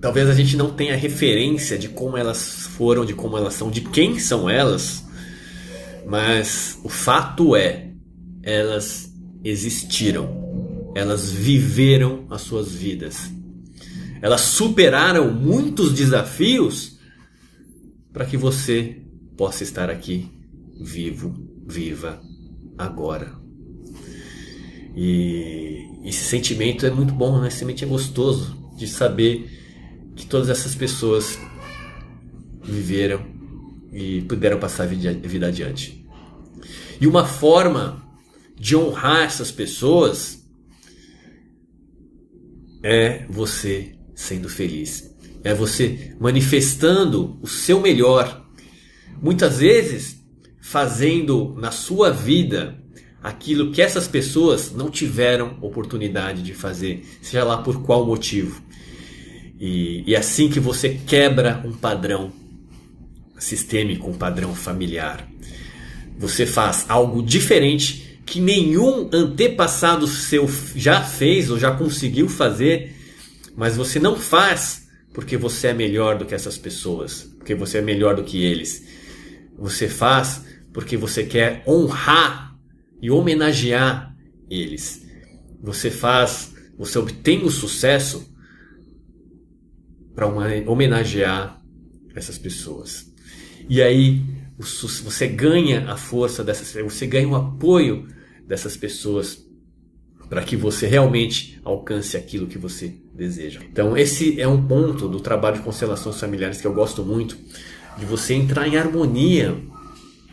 talvez 0.00 0.28
a 0.28 0.34
gente 0.34 0.56
não 0.56 0.70
tenha 0.70 0.96
referência 0.96 1.78
de 1.78 1.88
como 1.88 2.16
elas 2.16 2.66
foram, 2.76 3.04
de 3.04 3.14
como 3.14 3.38
elas 3.38 3.54
são, 3.54 3.70
de 3.70 3.80
quem 3.80 4.18
são 4.18 4.50
elas, 4.50 5.04
mas 6.04 6.78
o 6.82 6.88
fato 6.88 7.54
é, 7.54 7.90
elas 8.42 9.12
existiram, 9.44 10.92
elas 10.94 11.30
viveram 11.30 12.26
as 12.28 12.42
suas 12.42 12.72
vidas, 12.72 13.30
elas 14.22 14.42
superaram 14.42 15.34
muitos 15.34 15.92
desafios 15.92 16.96
para 18.12 18.24
que 18.24 18.36
você 18.36 19.02
possa 19.36 19.64
estar 19.64 19.90
aqui 19.90 20.30
vivo, 20.80 21.34
viva 21.66 22.22
agora. 22.78 23.34
E 24.94 25.88
esse 26.04 26.24
sentimento 26.24 26.86
é 26.86 26.90
muito 26.90 27.12
bom, 27.12 27.40
né? 27.40 27.48
Esse 27.48 27.58
sentimento 27.58 27.84
é 27.84 27.88
gostoso 27.88 28.72
de 28.76 28.86
saber 28.86 29.50
que 30.14 30.24
todas 30.24 30.48
essas 30.48 30.74
pessoas 30.76 31.36
viveram 32.62 33.26
e 33.92 34.22
puderam 34.22 34.60
passar 34.60 34.84
a 34.84 34.86
vida 34.86 35.48
adiante. 35.48 36.06
E 37.00 37.08
uma 37.08 37.26
forma 37.26 38.00
de 38.56 38.76
honrar 38.76 39.22
essas 39.22 39.50
pessoas 39.50 40.46
é 42.84 43.26
você 43.28 43.96
sendo 44.22 44.48
feliz. 44.48 45.12
É 45.44 45.52
você 45.52 46.14
manifestando 46.20 47.38
o 47.42 47.46
seu 47.46 47.80
melhor. 47.80 48.46
Muitas 49.20 49.58
vezes 49.58 50.16
fazendo 50.60 51.54
na 51.58 51.70
sua 51.70 52.10
vida 52.10 52.78
aquilo 53.22 53.72
que 53.72 53.82
essas 53.82 54.08
pessoas 54.08 54.72
não 54.72 54.90
tiveram 54.90 55.58
oportunidade 55.60 56.42
de 56.42 56.54
fazer, 56.54 57.04
seja 57.20 57.44
lá 57.44 57.58
por 57.58 57.82
qual 57.82 58.06
motivo. 58.06 58.62
E, 59.60 60.02
e 60.06 60.16
assim 60.16 60.48
que 60.48 60.58
você 60.58 61.00
quebra 61.06 61.62
um 61.64 61.72
padrão 61.72 62.32
sistêmico, 63.38 64.08
um 64.08 64.14
padrão 64.14 64.54
familiar, 64.54 65.28
você 66.18 66.46
faz 66.46 66.86
algo 66.88 67.22
diferente 67.22 68.20
que 68.24 68.40
nenhum 68.40 69.08
antepassado 69.12 70.06
seu 70.06 70.48
já 70.74 71.02
fez 71.02 71.50
ou 71.50 71.58
já 71.58 71.72
conseguiu 71.72 72.28
fazer, 72.28 72.94
mas 73.56 73.76
você 73.76 73.98
não 73.98 74.16
faz 74.16 74.88
porque 75.12 75.36
você 75.36 75.68
é 75.68 75.74
melhor 75.74 76.18
do 76.18 76.24
que 76.24 76.34
essas 76.34 76.56
pessoas, 76.56 77.24
porque 77.38 77.54
você 77.54 77.78
é 77.78 77.82
melhor 77.82 78.16
do 78.16 78.24
que 78.24 78.42
eles. 78.42 78.86
Você 79.58 79.88
faz 79.88 80.44
porque 80.72 80.96
você 80.96 81.24
quer 81.24 81.62
honrar 81.66 82.56
e 83.00 83.10
homenagear 83.10 84.16
eles. 84.48 85.06
Você 85.62 85.90
faz, 85.90 86.54
você 86.78 86.98
obtém 86.98 87.44
o 87.44 87.50
sucesso 87.50 88.32
para 90.14 90.26
homenagear 90.26 91.62
essas 92.14 92.38
pessoas. 92.38 93.12
E 93.68 93.82
aí 93.82 94.22
você 94.58 95.28
ganha 95.28 95.90
a 95.90 95.96
força 95.96 96.42
dessas, 96.44 96.72
você 96.82 97.06
ganha 97.06 97.28
o 97.28 97.34
apoio 97.34 98.08
dessas 98.46 98.76
pessoas 98.76 99.44
para 100.32 100.42
que 100.42 100.56
você 100.56 100.86
realmente 100.86 101.60
alcance 101.62 102.16
aquilo 102.16 102.46
que 102.46 102.56
você 102.56 102.94
deseja. 103.12 103.60
Então 103.70 103.94
esse 103.94 104.40
é 104.40 104.48
um 104.48 104.66
ponto 104.66 105.06
do 105.06 105.20
trabalho 105.20 105.58
de 105.58 105.62
constelações 105.62 106.18
familiares 106.18 106.58
que 106.58 106.66
eu 106.66 106.72
gosto 106.72 107.04
muito, 107.04 107.36
de 107.98 108.06
você 108.06 108.32
entrar 108.32 108.66
em 108.66 108.78
harmonia 108.78 109.54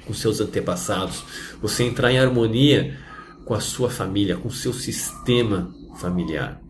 com 0.05 0.13
seus 0.13 0.39
antepassados, 0.39 1.21
você 1.61 1.83
entrar 1.83 2.13
em 2.13 2.17
harmonia 2.17 2.97
com 3.43 3.53
a 3.53 3.59
sua 3.59 3.89
família, 3.89 4.37
com 4.37 4.47
o 4.47 4.53
seu 4.53 4.71
sistema 4.71 5.75
familiar. 5.99 6.61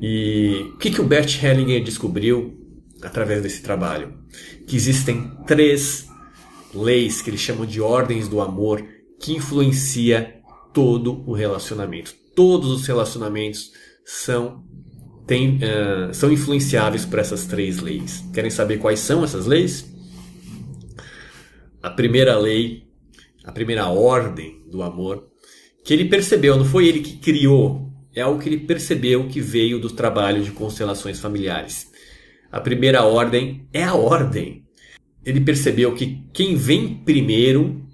E 0.00 0.70
o 0.72 0.78
que, 0.78 0.90
que 0.90 1.02
o 1.02 1.04
Bert 1.04 1.38
Hellinger 1.44 1.84
descobriu 1.84 2.58
através 3.02 3.42
desse 3.42 3.60
trabalho? 3.60 4.14
Que 4.66 4.74
existem 4.74 5.32
três 5.46 6.08
leis 6.72 7.20
que 7.20 7.28
ele 7.28 7.36
chama 7.36 7.66
de 7.66 7.78
ordens 7.78 8.26
do 8.26 8.40
amor 8.40 8.82
que 9.20 9.34
influencia 9.34 10.37
todo 10.78 11.24
o 11.26 11.32
relacionamento. 11.32 12.14
Todos 12.36 12.70
os 12.70 12.86
relacionamentos 12.86 13.72
são, 14.04 14.62
tem, 15.26 15.56
uh, 15.56 16.14
são 16.14 16.30
influenciáveis 16.30 17.04
por 17.04 17.18
essas 17.18 17.46
três 17.46 17.80
leis. 17.80 18.24
Querem 18.32 18.50
saber 18.50 18.78
quais 18.78 19.00
são 19.00 19.24
essas 19.24 19.44
leis? 19.44 19.98
a 21.82 21.90
primeira 21.90 22.36
lei, 22.36 22.84
a 23.44 23.52
primeira 23.52 23.86
ordem 23.88 24.62
do 24.70 24.82
amor, 24.82 25.28
que 25.84 25.94
ele 25.94 26.04
percebeu, 26.04 26.56
não 26.56 26.64
foi 26.64 26.88
ele 26.88 27.00
que 27.00 27.16
criou, 27.16 27.90
é 28.14 28.20
algo 28.20 28.40
que 28.40 28.48
ele 28.48 28.58
percebeu 28.58 29.28
que 29.28 29.40
veio 29.40 29.78
do 29.78 29.90
trabalho 29.90 30.42
de 30.42 30.50
constelações 30.50 31.20
familiares. 31.20 31.90
A 32.50 32.60
primeira 32.60 33.04
ordem 33.04 33.68
é 33.72 33.84
a 33.84 33.94
ordem. 33.94 34.64
Ele 35.24 35.40
percebeu 35.40 35.94
que 35.94 36.24
quem 36.32 36.56
vem 36.56 36.94
primeiro 37.04 37.86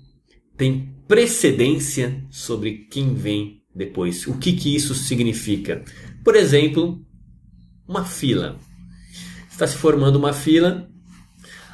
tem 0.56 0.93
precedência 1.06 2.24
sobre 2.30 2.86
quem 2.90 3.14
vem 3.14 3.62
depois. 3.74 4.26
O 4.26 4.38
que, 4.38 4.52
que 4.52 4.74
isso 4.74 4.94
significa? 4.94 5.82
Por 6.22 6.36
exemplo, 6.36 7.04
uma 7.86 8.04
fila. 8.04 8.58
Está 9.50 9.66
se 9.66 9.76
formando 9.76 10.16
uma 10.16 10.32
fila 10.32 10.88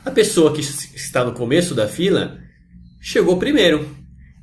a 0.04 0.10
pessoa 0.10 0.52
que 0.52 0.60
está 0.60 1.24
no 1.24 1.32
começo 1.32 1.74
da 1.74 1.86
fila 1.86 2.38
chegou 3.00 3.38
primeiro. 3.38 3.86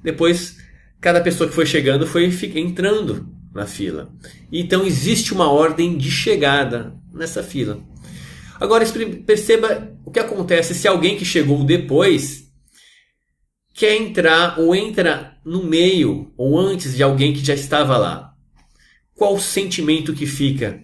Depois, 0.03 0.57
cada 1.01 1.19
pessoa 1.19 1.49
que 1.49 1.55
foi 1.55 1.65
chegando 1.65 2.05
foi 2.05 2.25
entrando 2.55 3.27
na 3.53 3.65
fila. 3.65 4.09
Então 4.51 4.85
existe 4.85 5.33
uma 5.33 5.51
ordem 5.51 5.97
de 5.97 6.11
chegada 6.11 6.95
nessa 7.11 7.41
fila. 7.41 7.79
Agora 8.59 8.85
perceba 9.25 9.91
o 10.05 10.11
que 10.11 10.19
acontece 10.19 10.75
se 10.75 10.87
alguém 10.87 11.17
que 11.17 11.25
chegou 11.25 11.63
depois 11.63 12.46
quer 13.77 13.95
entrar 13.95 14.59
ou 14.59 14.75
entra 14.75 15.37
no 15.45 15.63
meio 15.63 16.33
ou 16.35 16.57
antes 16.57 16.95
de 16.95 17.03
alguém 17.03 17.31
que 17.31 17.45
já 17.45 17.53
estava 17.53 17.95
lá. 17.95 18.33
Qual 19.13 19.35
o 19.35 19.39
sentimento 19.39 20.15
que 20.15 20.25
fica 20.25 20.83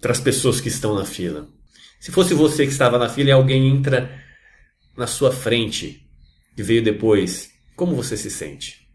para 0.00 0.10
as 0.10 0.20
pessoas 0.20 0.60
que 0.60 0.66
estão 0.66 0.96
na 0.96 1.04
fila? 1.04 1.48
Se 2.00 2.10
fosse 2.10 2.34
você 2.34 2.66
que 2.66 2.72
estava 2.72 2.98
na 2.98 3.08
fila 3.08 3.28
e 3.28 3.32
alguém 3.32 3.68
entra 3.68 4.10
na 4.96 5.06
sua 5.06 5.30
frente 5.30 6.04
e 6.56 6.62
veio 6.64 6.82
depois, 6.82 7.48
como 7.76 7.94
você 7.94 8.16
se 8.16 8.28
sente? 8.28 8.88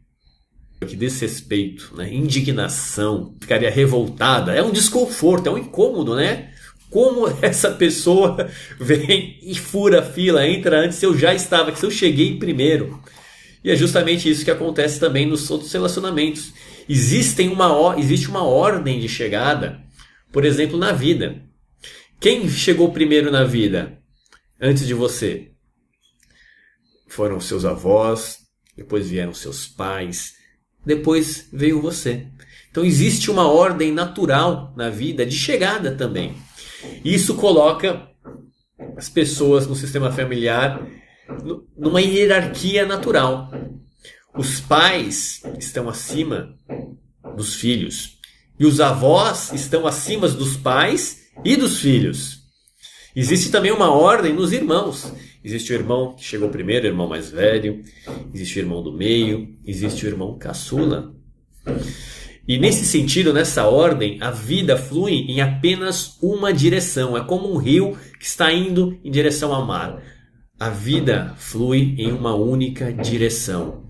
Que 0.85 0.97
desrespeito, 0.97 1.95
né? 1.95 2.13
indignação, 2.13 3.37
ficaria 3.39 3.71
revoltada. 3.71 4.53
É 4.53 4.61
um 4.61 4.73
desconforto, 4.73 5.47
é 5.47 5.51
um 5.53 5.57
incômodo, 5.57 6.17
né? 6.17 6.52
Como 6.93 7.27
essa 7.41 7.71
pessoa 7.71 8.47
vem 8.79 9.39
e 9.41 9.55
fura 9.55 10.01
a 10.01 10.03
fila, 10.03 10.47
entra 10.47 10.79
antes, 10.79 10.99
se 10.99 11.05
eu 11.07 11.17
já 11.17 11.33
estava, 11.33 11.75
se 11.75 11.83
eu 11.83 11.89
cheguei 11.89 12.37
primeiro. 12.37 13.01
E 13.63 13.71
é 13.71 13.75
justamente 13.75 14.29
isso 14.29 14.45
que 14.45 14.51
acontece 14.51 14.99
também 14.99 15.25
nos 15.25 15.49
outros 15.49 15.73
relacionamentos. 15.73 16.53
Existem 16.87 17.49
uma, 17.49 17.95
existe 17.97 18.29
uma 18.29 18.43
ordem 18.43 18.99
de 18.99 19.09
chegada, 19.09 19.81
por 20.31 20.45
exemplo, 20.45 20.77
na 20.77 20.91
vida. 20.91 21.41
Quem 22.19 22.47
chegou 22.47 22.91
primeiro 22.91 23.31
na 23.31 23.43
vida 23.43 23.97
antes 24.61 24.85
de 24.85 24.93
você? 24.93 25.49
Foram 27.07 27.39
seus 27.39 27.65
avós, 27.65 28.37
depois 28.77 29.09
vieram 29.09 29.33
seus 29.33 29.65
pais, 29.65 30.33
depois 30.85 31.49
veio 31.51 31.81
você. 31.81 32.27
Então 32.69 32.85
existe 32.85 33.31
uma 33.31 33.47
ordem 33.47 33.91
natural 33.91 34.73
na 34.77 34.89
vida 34.89 35.25
de 35.25 35.35
chegada 35.35 35.95
também. 35.95 36.35
Isso 37.03 37.35
coloca 37.35 38.07
as 38.97 39.09
pessoas 39.09 39.67
no 39.67 39.75
sistema 39.75 40.11
familiar 40.11 40.85
numa 41.77 42.01
hierarquia 42.01 42.85
natural. 42.85 43.51
Os 44.37 44.59
pais 44.59 45.41
estão 45.59 45.89
acima 45.89 46.55
dos 47.35 47.55
filhos 47.55 48.17
e 48.59 48.65
os 48.65 48.79
avós 48.79 49.51
estão 49.53 49.87
acima 49.87 50.27
dos 50.27 50.57
pais 50.57 51.23
e 51.43 51.55
dos 51.55 51.79
filhos. 51.79 52.43
Existe 53.15 53.51
também 53.51 53.71
uma 53.71 53.91
ordem 53.91 54.33
nos 54.33 54.51
irmãos. 54.51 55.11
Existe 55.43 55.71
o 55.71 55.75
irmão 55.75 56.15
que 56.15 56.23
chegou 56.23 56.49
primeiro, 56.49 56.85
o 56.85 56.89
irmão 56.89 57.07
mais 57.07 57.29
velho, 57.29 57.83
existe 58.33 58.59
o 58.59 58.61
irmão 58.61 58.81
do 58.81 58.93
meio, 58.93 59.55
existe 59.65 60.05
o 60.05 60.07
irmão 60.07 60.37
caçula. 60.37 61.13
E 62.47 62.57
nesse 62.57 62.85
sentido, 62.85 63.31
nessa 63.31 63.65
ordem, 63.65 64.17
a 64.21 64.29
vida 64.29 64.77
flui 64.77 65.13
em 65.29 65.39
apenas 65.39 66.17
uma 66.21 66.53
direção. 66.53 67.15
É 67.15 67.23
como 67.23 67.51
um 67.51 67.57
rio 67.57 67.97
que 68.19 68.25
está 68.25 68.51
indo 68.51 68.99
em 69.03 69.09
direção 69.09 69.53
ao 69.53 69.65
mar. 69.65 70.01
A 70.59 70.69
vida 70.69 71.33
flui 71.37 71.95
em 71.97 72.11
uma 72.11 72.35
única 72.35 72.91
direção. 72.91 73.83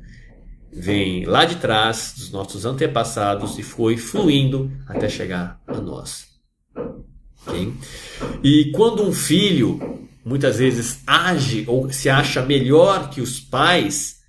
Vem 0.71 1.25
lá 1.25 1.45
de 1.45 1.55
trás 1.55 2.13
dos 2.15 2.31
nossos 2.31 2.65
antepassados 2.65 3.57
e 3.57 3.63
foi 3.63 3.97
fluindo 3.97 4.71
até 4.87 5.09
chegar 5.09 5.61
a 5.67 5.79
nós. 5.79 6.27
Okay? 7.45 7.73
E 8.43 8.71
quando 8.71 9.03
um 9.03 9.11
filho 9.11 10.07
muitas 10.23 10.57
vezes 10.57 11.01
age 11.05 11.65
ou 11.67 11.91
se 11.91 12.09
acha 12.09 12.41
melhor 12.41 13.09
que 13.09 13.21
os 13.21 13.39
pais, 13.39 14.22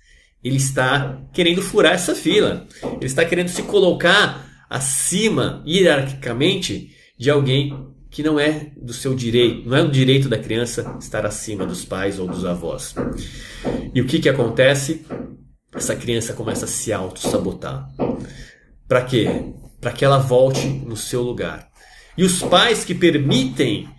ele 0.45 0.57
está 0.57 1.23
querendo 1.33 1.59
furar 1.59 1.93
essa 1.93 2.13
fila. 2.13 2.67
Ele 2.83 3.05
está 3.05 3.25
querendo 3.25 3.47
se 3.47 3.63
colocar 3.63 4.47
acima, 4.69 5.63
hierarquicamente, 5.65 6.95
de 7.17 7.31
alguém 7.31 7.75
que 8.11 8.21
não 8.21 8.39
é 8.39 8.71
do 8.77 8.93
seu 8.93 9.15
direito, 9.15 9.67
não 9.67 9.75
é 9.75 9.83
do 9.83 9.89
direito 9.89 10.29
da 10.29 10.37
criança 10.37 10.97
estar 10.99 11.25
acima 11.25 11.65
dos 11.65 11.83
pais 11.83 12.19
ou 12.19 12.27
dos 12.27 12.45
avós. 12.45 12.93
E 13.91 13.99
o 13.99 14.05
que, 14.05 14.19
que 14.19 14.29
acontece? 14.29 15.03
Essa 15.73 15.95
criança 15.95 16.31
começa 16.33 16.65
a 16.65 16.67
se 16.67 16.93
auto-sabotar. 16.93 17.89
Para 18.87 19.01
quê? 19.01 19.27
Para 19.81 19.93
que 19.93 20.05
ela 20.05 20.19
volte 20.19 20.67
no 20.67 20.95
seu 20.95 21.23
lugar. 21.23 21.67
E 22.15 22.23
os 22.23 22.43
pais 22.43 22.85
que 22.85 22.93
permitem 22.93 23.89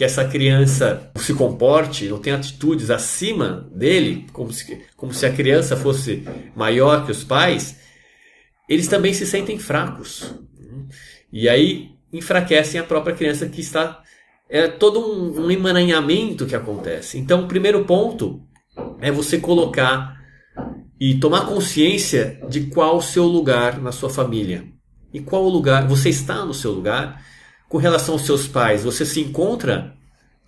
que 0.00 0.04
essa 0.04 0.24
criança 0.24 1.12
se 1.16 1.34
comporte 1.34 2.10
ou 2.10 2.18
tenha 2.18 2.36
atitudes 2.36 2.88
acima 2.88 3.68
dele, 3.70 4.26
como 4.32 4.50
se, 4.50 4.80
como 4.96 5.12
se 5.12 5.26
a 5.26 5.30
criança 5.30 5.76
fosse 5.76 6.26
maior 6.56 7.04
que 7.04 7.12
os 7.12 7.22
pais, 7.22 7.78
eles 8.66 8.88
também 8.88 9.12
se 9.12 9.26
sentem 9.26 9.58
fracos. 9.58 10.34
E 11.30 11.50
aí 11.50 11.90
enfraquecem 12.10 12.80
a 12.80 12.84
própria 12.84 13.14
criança 13.14 13.46
que 13.46 13.60
está. 13.60 14.02
É 14.48 14.68
todo 14.68 15.00
um, 15.00 15.44
um 15.44 15.50
emaranhamento 15.50 16.46
que 16.46 16.56
acontece. 16.56 17.18
Então, 17.18 17.44
o 17.44 17.46
primeiro 17.46 17.84
ponto 17.84 18.40
é 19.02 19.10
você 19.10 19.36
colocar 19.36 20.18
e 20.98 21.16
tomar 21.16 21.44
consciência 21.44 22.40
de 22.48 22.68
qual 22.68 22.96
o 22.96 23.02
seu 23.02 23.26
lugar 23.26 23.78
na 23.78 23.92
sua 23.92 24.08
família. 24.08 24.64
E 25.12 25.20
qual 25.20 25.44
o 25.44 25.50
lugar, 25.50 25.86
você 25.86 26.08
está 26.08 26.42
no 26.42 26.54
seu 26.54 26.72
lugar 26.72 27.22
com 27.70 27.78
relação 27.78 28.14
aos 28.14 28.22
seus 28.22 28.48
pais, 28.48 28.82
você 28.82 29.06
se 29.06 29.20
encontra 29.20 29.96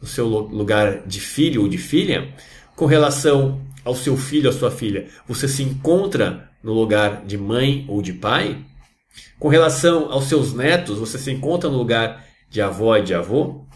no 0.01 0.09
seu 0.09 0.27
lugar 0.27 1.07
de 1.07 1.21
filho 1.21 1.63
ou 1.63 1.69
de 1.69 1.79
filha? 1.79 2.35
Com 2.75 2.85
relação 2.85 3.65
ao 3.85 3.95
seu 3.95 4.17
filho 4.17 4.51
ou 4.51 4.53
sua 4.53 4.73
filha, 4.73 5.09
você 5.25 5.47
se 5.47 5.63
encontra 5.63 6.51
no 6.65 6.73
lugar 6.73 7.25
de 7.25 7.39
mãe 7.39 7.87
ou 7.89 8.03
de 8.03 8.13
pai? 8.13 8.65
Com 9.39 9.47
relação 9.47 10.11
aos 10.11 10.25
seus 10.25 10.53
netos, 10.53 10.99
você 10.99 11.17
se 11.17 11.31
encontra 11.31 11.71
no 11.71 11.79
lugar 11.79 12.27
de 12.51 12.61
avó 12.61 12.97
e 12.97 13.05
de 13.05 13.15
avô? 13.15 13.67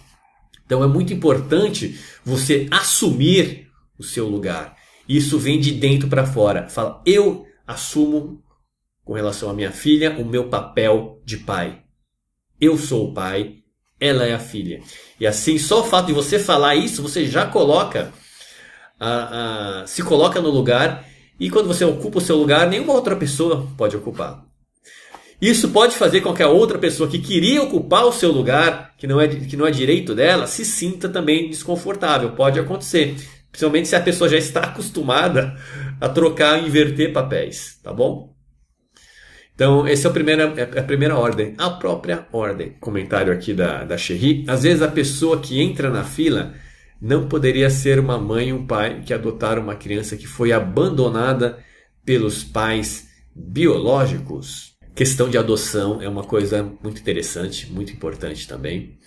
Então 0.65 0.83
é 0.83 0.89
muito 0.89 1.13
importante 1.13 2.01
você 2.25 2.67
assumir 2.69 3.69
o 3.97 4.03
seu 4.03 4.27
lugar. 4.27 4.77
Isso 5.09 5.39
vem 5.39 5.61
de 5.61 5.71
dentro 5.71 6.09
para 6.09 6.27
fora. 6.27 6.69
Fala, 6.69 7.01
eu 7.07 7.47
assumo 7.65 8.43
com 9.05 9.13
relação 9.13 9.49
à 9.49 9.55
minha 9.55 9.71
filha 9.71 10.19
o 10.19 10.25
meu 10.25 10.49
papel 10.49 11.23
de 11.25 11.37
pai. 11.37 11.86
Eu 12.61 12.79
sou 12.79 13.09
o 13.09 13.15
pai, 13.15 13.57
ela 14.01 14.25
é 14.25 14.35
a 14.35 14.39
filha. 14.39 14.81
E 15.19 15.27
assim, 15.27 15.59
só 15.59 15.81
o 15.81 15.85
fato 15.85 16.07
de 16.07 16.13
você 16.13 16.39
falar 16.39 16.75
isso, 16.75 17.03
você 17.03 17.27
já 17.27 17.47
coloca, 17.47 18.13
se 19.87 20.03
coloca 20.03 20.41
no 20.41 20.51
lugar, 20.51 21.05
e 21.39 21.51
quando 21.51 21.67
você 21.67 21.85
ocupa 21.85 22.19
o 22.19 22.21
seu 22.21 22.37
lugar, 22.37 22.69
nenhuma 22.69 22.95
outra 22.95 23.17
pessoa 23.17 23.69
pode 23.77 23.97
ocupar. 23.97 24.45
Isso 25.41 25.69
pode 25.69 25.95
fazer 25.95 26.23
com 26.23 26.33
que 26.33 26.43
a 26.43 26.49
outra 26.49 26.79
pessoa 26.79 27.09
que 27.09 27.19
queria 27.19 27.63
ocupar 27.63 28.07
o 28.07 28.13
seu 28.13 28.33
lugar, 28.33 28.95
que 28.97 29.07
não 29.07 29.21
é, 29.21 29.29
que 29.29 29.57
não 29.57 29.67
é 29.67 29.71
direito 29.71 30.15
dela, 30.15 30.47
se 30.47 30.65
sinta 30.65 31.11
também 31.11 31.51
desconfortável. 31.51 32.33
Pode 32.33 32.59
acontecer. 32.59 33.17
Principalmente 33.51 33.89
se 33.89 33.97
a 33.97 34.01
pessoa 34.01 34.31
já 34.31 34.39
está 34.39 34.61
acostumada 34.69 35.55
a 36.01 36.09
trocar 36.09 36.63
inverter 36.63 37.13
papéis, 37.13 37.79
tá 37.83 37.93
bom? 37.93 38.36
Então, 39.57 39.87
essa 39.87 40.07
é 40.07 40.11
a 40.11 40.13
primeira, 40.13 40.43
é 40.55 40.81
a 40.81 40.83
primeira 40.83 41.17
ordem. 41.17 41.55
A 41.57 41.71
própria 41.71 42.29
ordem. 42.31 42.75
Comentário 42.79 43.33
aqui 43.33 43.55
da, 43.55 43.85
da 43.85 43.97
Sherry. 43.97 44.45
Às 44.47 44.65
vezes 44.65 44.83
a 44.83 44.89
pessoa 44.89 45.41
que 45.41 45.63
entra 45.63 45.91
na 45.91 46.05
fila 46.05 46.55
não 47.01 47.27
poderia 47.27 47.71
ser 47.71 47.99
uma 47.99 48.19
mãe 48.19 48.53
ou 48.53 48.59
um 48.59 48.67
pai 48.67 49.03
que 49.05 49.15
adotaram 49.15 49.63
uma 49.63 49.75
criança 49.75 50.15
que 50.15 50.27
foi 50.27 50.53
abandonada 50.53 51.59
pelos 52.05 52.45
pais 52.45 53.09
biológicos. 53.35 54.75
Questão 54.95 55.29
de 55.29 55.39
adoção 55.39 56.03
é 56.03 56.09
uma 56.09 56.23
coisa 56.23 56.63
muito 56.83 57.01
interessante, 57.01 57.73
muito 57.73 57.93
importante 57.93 58.47
também. 58.47 58.99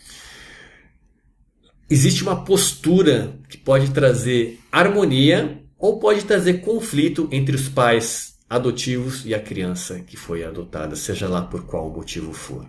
Existe 1.88 2.24
uma 2.24 2.44
postura 2.44 3.36
que 3.48 3.58
pode 3.58 3.92
trazer 3.92 4.60
harmonia 4.72 5.62
ou 5.78 6.00
pode 6.00 6.26
trazer 6.26 6.62
conflito 6.62 7.28
entre 7.32 7.56
os 7.56 7.70
pais 7.70 8.29
adotivos 8.50 9.26
e 9.26 9.34
a 9.34 9.40
criança 9.40 10.00
que 10.00 10.18
foi 10.18 10.44
adotada, 10.44 10.96
seja 10.96 11.28
lá 11.28 11.44
por 11.44 11.66
qual 11.66 11.90
motivo 11.92 12.34
for. 12.34 12.68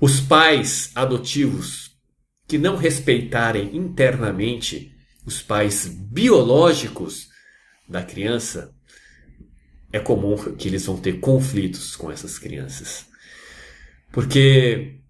Os 0.00 0.18
pais 0.20 0.90
adotivos 0.94 1.90
que 2.48 2.58
não 2.58 2.76
respeitarem 2.76 3.76
internamente 3.76 4.92
os 5.24 5.42
pais 5.42 5.86
biológicos 5.86 7.28
da 7.88 8.02
criança, 8.02 8.74
é 9.92 9.98
comum 9.98 10.36
que 10.54 10.68
eles 10.68 10.86
vão 10.86 10.96
ter 10.96 11.20
conflitos 11.20 11.94
com 11.94 12.10
essas 12.10 12.38
crianças. 12.38 13.06
Porque 14.12 15.00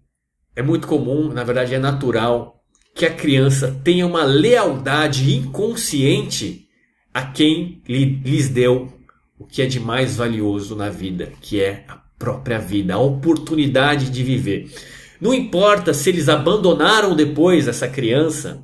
é 0.55 0.61
muito 0.61 0.87
comum, 0.87 1.31
na 1.31 1.43
verdade 1.43 1.73
é 1.73 1.79
natural, 1.79 2.63
que 2.93 3.05
a 3.05 3.13
criança 3.13 3.79
tenha 3.83 4.05
uma 4.05 4.23
lealdade 4.23 5.33
inconsciente 5.33 6.67
a 7.13 7.25
quem 7.25 7.81
lhes 7.87 8.49
deu 8.49 9.00
o 9.41 9.47
que 9.47 9.63
é 9.63 9.65
de 9.65 9.79
mais 9.79 10.17
valioso 10.17 10.75
na 10.75 10.91
vida, 10.91 11.33
que 11.41 11.59
é 11.59 11.83
a 11.87 11.95
própria 11.95 12.59
vida, 12.59 12.93
a 12.93 12.99
oportunidade 12.99 14.11
de 14.11 14.23
viver. 14.23 14.71
Não 15.19 15.33
importa 15.33 15.95
se 15.95 16.09
eles 16.09 16.29
abandonaram 16.29 17.15
depois 17.15 17.67
essa 17.67 17.87
criança, 17.87 18.63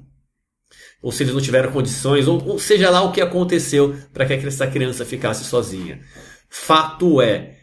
ou 1.01 1.11
se 1.11 1.23
eles 1.23 1.33
não 1.33 1.41
tiveram 1.41 1.71
condições, 1.71 2.27
ou, 2.27 2.47
ou 2.47 2.59
seja 2.59 2.91
lá 2.91 3.01
o 3.01 3.11
que 3.11 3.21
aconteceu 3.21 3.95
para 4.13 4.27
que 4.27 4.33
essa 4.33 4.67
criança 4.67 5.03
ficasse 5.03 5.45
sozinha. 5.45 5.99
Fato 6.47 7.23
é, 7.23 7.55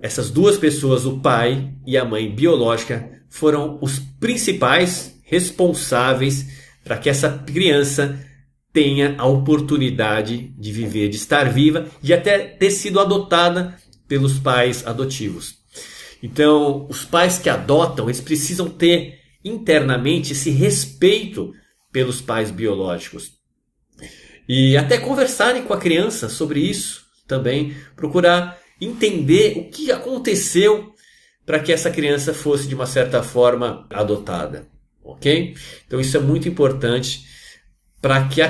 essas 0.00 0.30
duas 0.30 0.56
pessoas, 0.56 1.04
o 1.04 1.20
pai 1.20 1.74
e 1.86 1.98
a 1.98 2.06
mãe 2.06 2.34
biológica, 2.34 3.10
foram 3.28 3.78
os 3.82 3.98
principais 4.18 5.20
responsáveis 5.24 6.46
para 6.82 6.96
que 6.96 7.10
essa 7.10 7.28
criança 7.46 8.18
tenha 8.72 9.14
a 9.18 9.26
oportunidade 9.26 10.52
de 10.58 10.72
viver, 10.72 11.08
de 11.08 11.16
estar 11.16 11.50
viva, 11.52 11.86
de 12.00 12.14
até 12.14 12.38
ter 12.38 12.70
sido 12.70 12.98
adotada 12.98 13.76
pelos 14.08 14.38
pais 14.38 14.86
adotivos. 14.86 15.56
Então, 16.22 16.86
os 16.88 17.04
pais 17.04 17.38
que 17.38 17.50
adotam, 17.50 18.06
eles 18.06 18.20
precisam 18.20 18.68
ter 18.68 19.18
internamente 19.44 20.32
esse 20.32 20.50
respeito 20.50 21.52
pelos 21.92 22.20
pais 22.20 22.50
biológicos. 22.50 23.32
E 24.48 24.76
até 24.76 24.98
conversarem 24.98 25.62
com 25.62 25.72
a 25.72 25.78
criança 25.78 26.28
sobre 26.28 26.60
isso 26.60 27.02
também, 27.26 27.74
procurar 27.94 28.58
entender 28.80 29.56
o 29.56 29.70
que 29.70 29.90
aconteceu 29.92 30.92
para 31.46 31.58
que 31.58 31.72
essa 31.72 31.90
criança 31.90 32.32
fosse 32.32 32.68
de 32.68 32.74
uma 32.74 32.86
certa 32.86 33.22
forma 33.22 33.86
adotada, 33.90 34.68
OK? 35.02 35.54
Então 35.86 36.00
isso 36.00 36.16
é 36.16 36.20
muito 36.20 36.48
importante 36.48 37.26
para 38.02 38.26
que, 38.26 38.42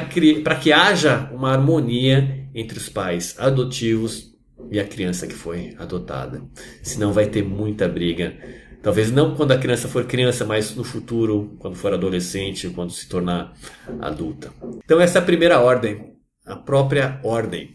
que 0.63 0.73
haja 0.73 1.31
uma 1.31 1.53
harmonia 1.53 2.49
entre 2.55 2.79
os 2.79 2.89
pais 2.89 3.37
adotivos 3.39 4.33
e 4.71 4.81
a 4.81 4.85
criança 4.85 5.27
que 5.27 5.35
foi 5.35 5.75
adotada. 5.79 6.43
Senão 6.83 7.13
vai 7.13 7.27
ter 7.27 7.45
muita 7.45 7.87
briga. 7.87 8.35
Talvez 8.83 9.13
não 9.13 9.37
quando 9.37 9.53
a 9.53 9.59
criança 9.59 9.89
for 9.89 10.07
criança, 10.07 10.47
mas 10.47 10.75
no 10.75 10.83
futuro, 10.83 11.55
quando 11.59 11.77
for 11.77 11.93
adolescente, 11.93 12.71
quando 12.71 12.93
se 12.93 13.07
tornar 13.07 13.53
adulta. 14.01 14.51
Então 14.83 14.99
essa 14.99 15.19
é 15.19 15.23
a 15.23 15.25
primeira 15.25 15.61
ordem, 15.61 16.15
a 16.47 16.57
própria 16.57 17.21
ordem. 17.23 17.75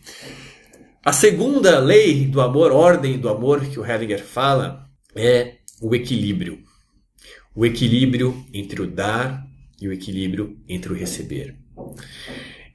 A 1.05 1.13
segunda 1.13 1.79
lei 1.79 2.25
do 2.25 2.41
amor, 2.41 2.71
ordem 2.71 3.19
do 3.19 3.29
amor 3.29 3.61
que 3.61 3.79
o 3.79 3.85
Hellinger 3.85 4.23
fala, 4.23 4.89
é 5.15 5.57
o 5.79 5.95
equilíbrio. 5.95 6.59
O 7.55 7.65
equilíbrio 7.65 8.45
entre 8.51 8.81
o 8.81 8.87
dar 8.87 9.47
e 9.79 9.87
o 9.87 9.93
equilíbrio 9.93 10.57
entre 10.67 10.91
o 10.91 10.95
receber. 10.95 11.66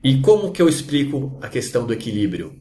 E 0.03 0.21
como 0.21 0.51
que 0.51 0.61
eu 0.61 0.69
explico 0.69 1.39
a 1.41 1.49
questão 1.49 1.87
do 1.87 1.93
equilíbrio? 1.93 2.61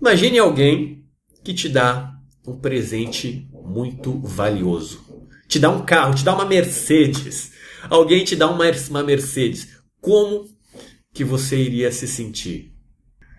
Imagine 0.00 0.38
alguém 0.38 1.04
que 1.42 1.54
te 1.54 1.68
dá 1.68 2.12
um 2.46 2.56
presente 2.56 3.48
muito 3.52 4.18
valioso. 4.20 5.04
te 5.48 5.58
dá 5.58 5.70
um 5.70 5.84
carro, 5.84 6.14
te 6.14 6.24
dá 6.24 6.34
uma 6.34 6.44
Mercedes, 6.44 7.52
alguém 7.88 8.24
te 8.24 8.34
dá 8.34 8.50
uma, 8.50 9.02
Mercedes, 9.04 9.68
como 10.00 10.48
que 11.12 11.24
você 11.24 11.56
iria 11.56 11.90
se 11.92 12.06
sentir? 12.08 12.74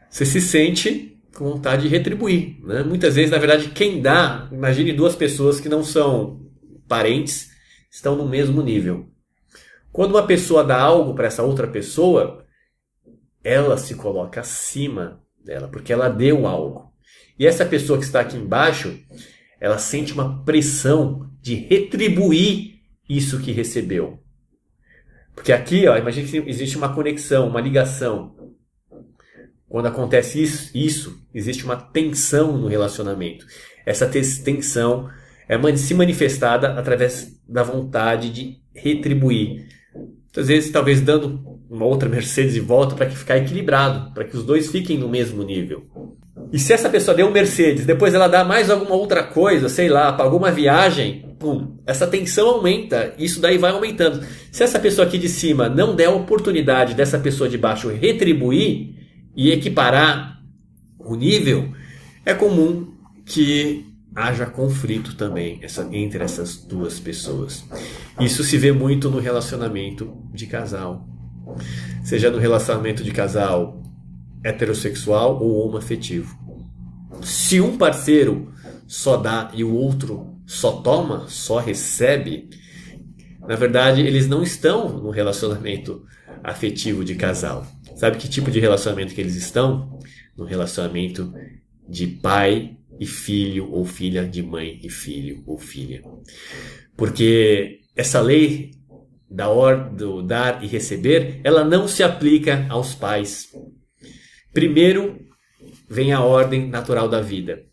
Você 0.09 0.25
se 0.25 0.39
sente 0.41 1.21
com 1.35 1.51
vontade 1.51 1.83
de 1.83 1.89
retribuir. 1.89 2.57
Né? 2.63 2.81
Muitas 2.83 3.15
vezes, 3.15 3.31
na 3.31 3.37
verdade, 3.37 3.69
quem 3.69 4.01
dá, 4.01 4.49
imagine 4.51 4.93
duas 4.93 5.15
pessoas 5.15 5.59
que 5.59 5.69
não 5.69 5.83
são 5.83 6.41
parentes, 6.87 7.49
estão 7.91 8.15
no 8.15 8.27
mesmo 8.27 8.61
nível. 8.61 9.09
Quando 9.97 10.11
uma 10.11 10.27
pessoa 10.27 10.63
dá 10.63 10.79
algo 10.79 11.15
para 11.15 11.25
essa 11.25 11.41
outra 11.41 11.65
pessoa, 11.65 12.45
ela 13.43 13.77
se 13.77 13.95
coloca 13.95 14.41
acima 14.41 15.23
dela, 15.43 15.67
porque 15.69 15.91
ela 15.91 16.07
deu 16.07 16.45
algo. 16.45 16.93
E 17.39 17.47
essa 17.47 17.65
pessoa 17.65 17.97
que 17.97 18.05
está 18.05 18.19
aqui 18.19 18.37
embaixo, 18.37 18.95
ela 19.59 19.79
sente 19.79 20.13
uma 20.13 20.43
pressão 20.43 21.27
de 21.41 21.55
retribuir 21.55 22.79
isso 23.09 23.39
que 23.39 23.51
recebeu. 23.51 24.19
Porque 25.33 25.51
aqui, 25.51 25.87
ó, 25.87 25.97
imagine 25.97 26.29
que 26.29 26.47
existe 26.47 26.77
uma 26.77 26.93
conexão, 26.93 27.47
uma 27.47 27.59
ligação. 27.59 28.35
Quando 29.67 29.87
acontece 29.87 30.43
isso, 30.43 30.77
isso, 30.77 31.27
existe 31.33 31.65
uma 31.65 31.75
tensão 31.75 32.55
no 32.55 32.67
relacionamento. 32.67 33.47
Essa 33.83 34.05
tensão 34.05 35.09
é 35.49 35.75
se 35.75 35.95
manifestada 35.95 36.77
através 36.77 37.35
da 37.49 37.63
vontade 37.63 38.29
de 38.29 38.61
retribuir. 38.75 39.75
Às 40.37 40.47
vezes, 40.47 40.71
talvez 40.71 41.01
dando 41.01 41.57
uma 41.69 41.85
outra 41.85 42.07
Mercedes 42.07 42.53
de 42.53 42.59
volta 42.59 42.95
para 42.95 43.07
que 43.07 43.17
ficar 43.17 43.37
equilibrado, 43.37 44.13
para 44.13 44.23
que 44.23 44.37
os 44.37 44.43
dois 44.43 44.71
fiquem 44.71 44.97
no 44.97 45.09
mesmo 45.09 45.43
nível. 45.43 45.85
E 46.51 46.59
se 46.59 46.71
essa 46.71 46.89
pessoa 46.89 47.15
deu 47.15 47.27
um 47.27 47.31
Mercedes, 47.31 47.85
depois 47.85 48.13
ela 48.13 48.27
dá 48.27 48.43
mais 48.43 48.69
alguma 48.69 48.95
outra 48.95 49.23
coisa, 49.23 49.67
sei 49.67 49.89
lá, 49.89 50.13
pagou 50.13 50.39
uma 50.39 50.51
viagem, 50.51 51.35
pum, 51.39 51.77
essa 51.85 52.07
tensão 52.07 52.47
aumenta, 52.49 53.13
isso 53.17 53.41
daí 53.41 53.57
vai 53.57 53.71
aumentando. 53.71 54.25
Se 54.51 54.63
essa 54.63 54.79
pessoa 54.79 55.07
aqui 55.07 55.17
de 55.17 55.27
cima 55.27 55.67
não 55.67 55.95
der 55.95 56.05
a 56.05 56.11
oportunidade 56.11 56.93
dessa 56.93 57.19
pessoa 57.19 57.49
de 57.49 57.57
baixo 57.57 57.89
retribuir 57.89 58.95
e 59.35 59.51
equiparar 59.51 60.39
o 60.99 61.15
nível, 61.15 61.73
é 62.25 62.33
comum 62.33 62.93
que 63.25 63.85
haja 64.15 64.45
conflito 64.45 65.15
também 65.15 65.59
essa, 65.61 65.87
entre 65.91 66.23
essas 66.23 66.57
duas 66.57 66.99
pessoas. 66.99 67.63
Isso 68.19 68.43
se 68.43 68.57
vê 68.57 68.71
muito 68.71 69.09
no 69.09 69.19
relacionamento 69.19 70.17
de 70.33 70.47
casal. 70.47 71.07
Seja 72.03 72.31
no 72.31 72.37
relacionamento 72.37 73.03
de 73.03 73.11
casal 73.11 73.81
heterossexual 74.43 75.41
ou 75.41 75.67
homoafetivo. 75.67 76.37
Se 77.21 77.59
um 77.61 77.77
parceiro 77.77 78.51
só 78.85 79.17
dá 79.17 79.51
e 79.53 79.63
o 79.63 79.73
outro 79.73 80.35
só 80.45 80.81
toma, 80.81 81.25
só 81.27 81.59
recebe, 81.59 82.49
na 83.39 83.55
verdade 83.55 84.01
eles 84.01 84.27
não 84.27 84.41
estão 84.41 84.89
no 84.89 85.09
relacionamento 85.09 86.05
afetivo 86.43 87.03
de 87.03 87.15
casal. 87.15 87.67
Sabe 87.95 88.17
que 88.17 88.29
tipo 88.29 88.51
de 88.51 88.59
relacionamento 88.59 89.13
que 89.13 89.21
eles 89.21 89.35
estão? 89.35 89.99
No 90.37 90.45
relacionamento 90.45 91.33
de 91.89 92.07
pai 92.07 92.76
e 92.99 93.05
filho 93.05 93.71
ou 93.71 93.85
filha, 93.85 94.25
de 94.25 94.41
mãe 94.41 94.79
e 94.83 94.89
filho 94.89 95.43
ou 95.45 95.57
filha. 95.57 96.01
Porque 96.95 97.81
essa 97.95 98.19
lei 98.19 98.71
da 99.29 99.49
ordem 99.49 99.95
do 99.95 100.21
dar 100.21 100.63
e 100.63 100.67
receber, 100.67 101.41
ela 101.43 101.63
não 101.63 101.87
se 101.87 102.01
aplica 102.01 102.65
aos 102.69 102.95
pais. 102.95 103.49
Primeiro 104.53 105.19
vem 105.89 106.13
a 106.13 106.21
ordem 106.21 106.67
natural 106.67 107.09
da 107.09 107.21
vida. 107.21 107.63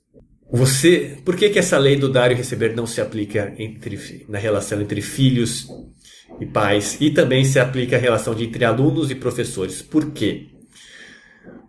Você, 0.50 1.18
por 1.24 1.37
que, 1.37 1.50
que 1.50 1.58
essa 1.58 1.78
lei 1.78 1.96
do 1.96 2.08
dar 2.08 2.30
e 2.30 2.34
receber 2.34 2.76
não 2.76 2.87
se 2.87 3.00
aplica 3.00 3.54
entre, 3.58 4.24
na 4.28 4.38
relação 4.38 4.80
entre 4.80 5.00
filhos 5.00 5.66
e 6.40 6.46
pais 6.46 6.98
e 7.00 7.10
também 7.10 7.44
se 7.44 7.58
aplica 7.58 7.96
a 7.96 7.98
relação 7.98 8.34
de 8.34 8.44
entre 8.44 8.64
alunos 8.64 9.10
e 9.10 9.14
professores? 9.14 9.80
Por 9.82 10.12
quê? 10.12 10.48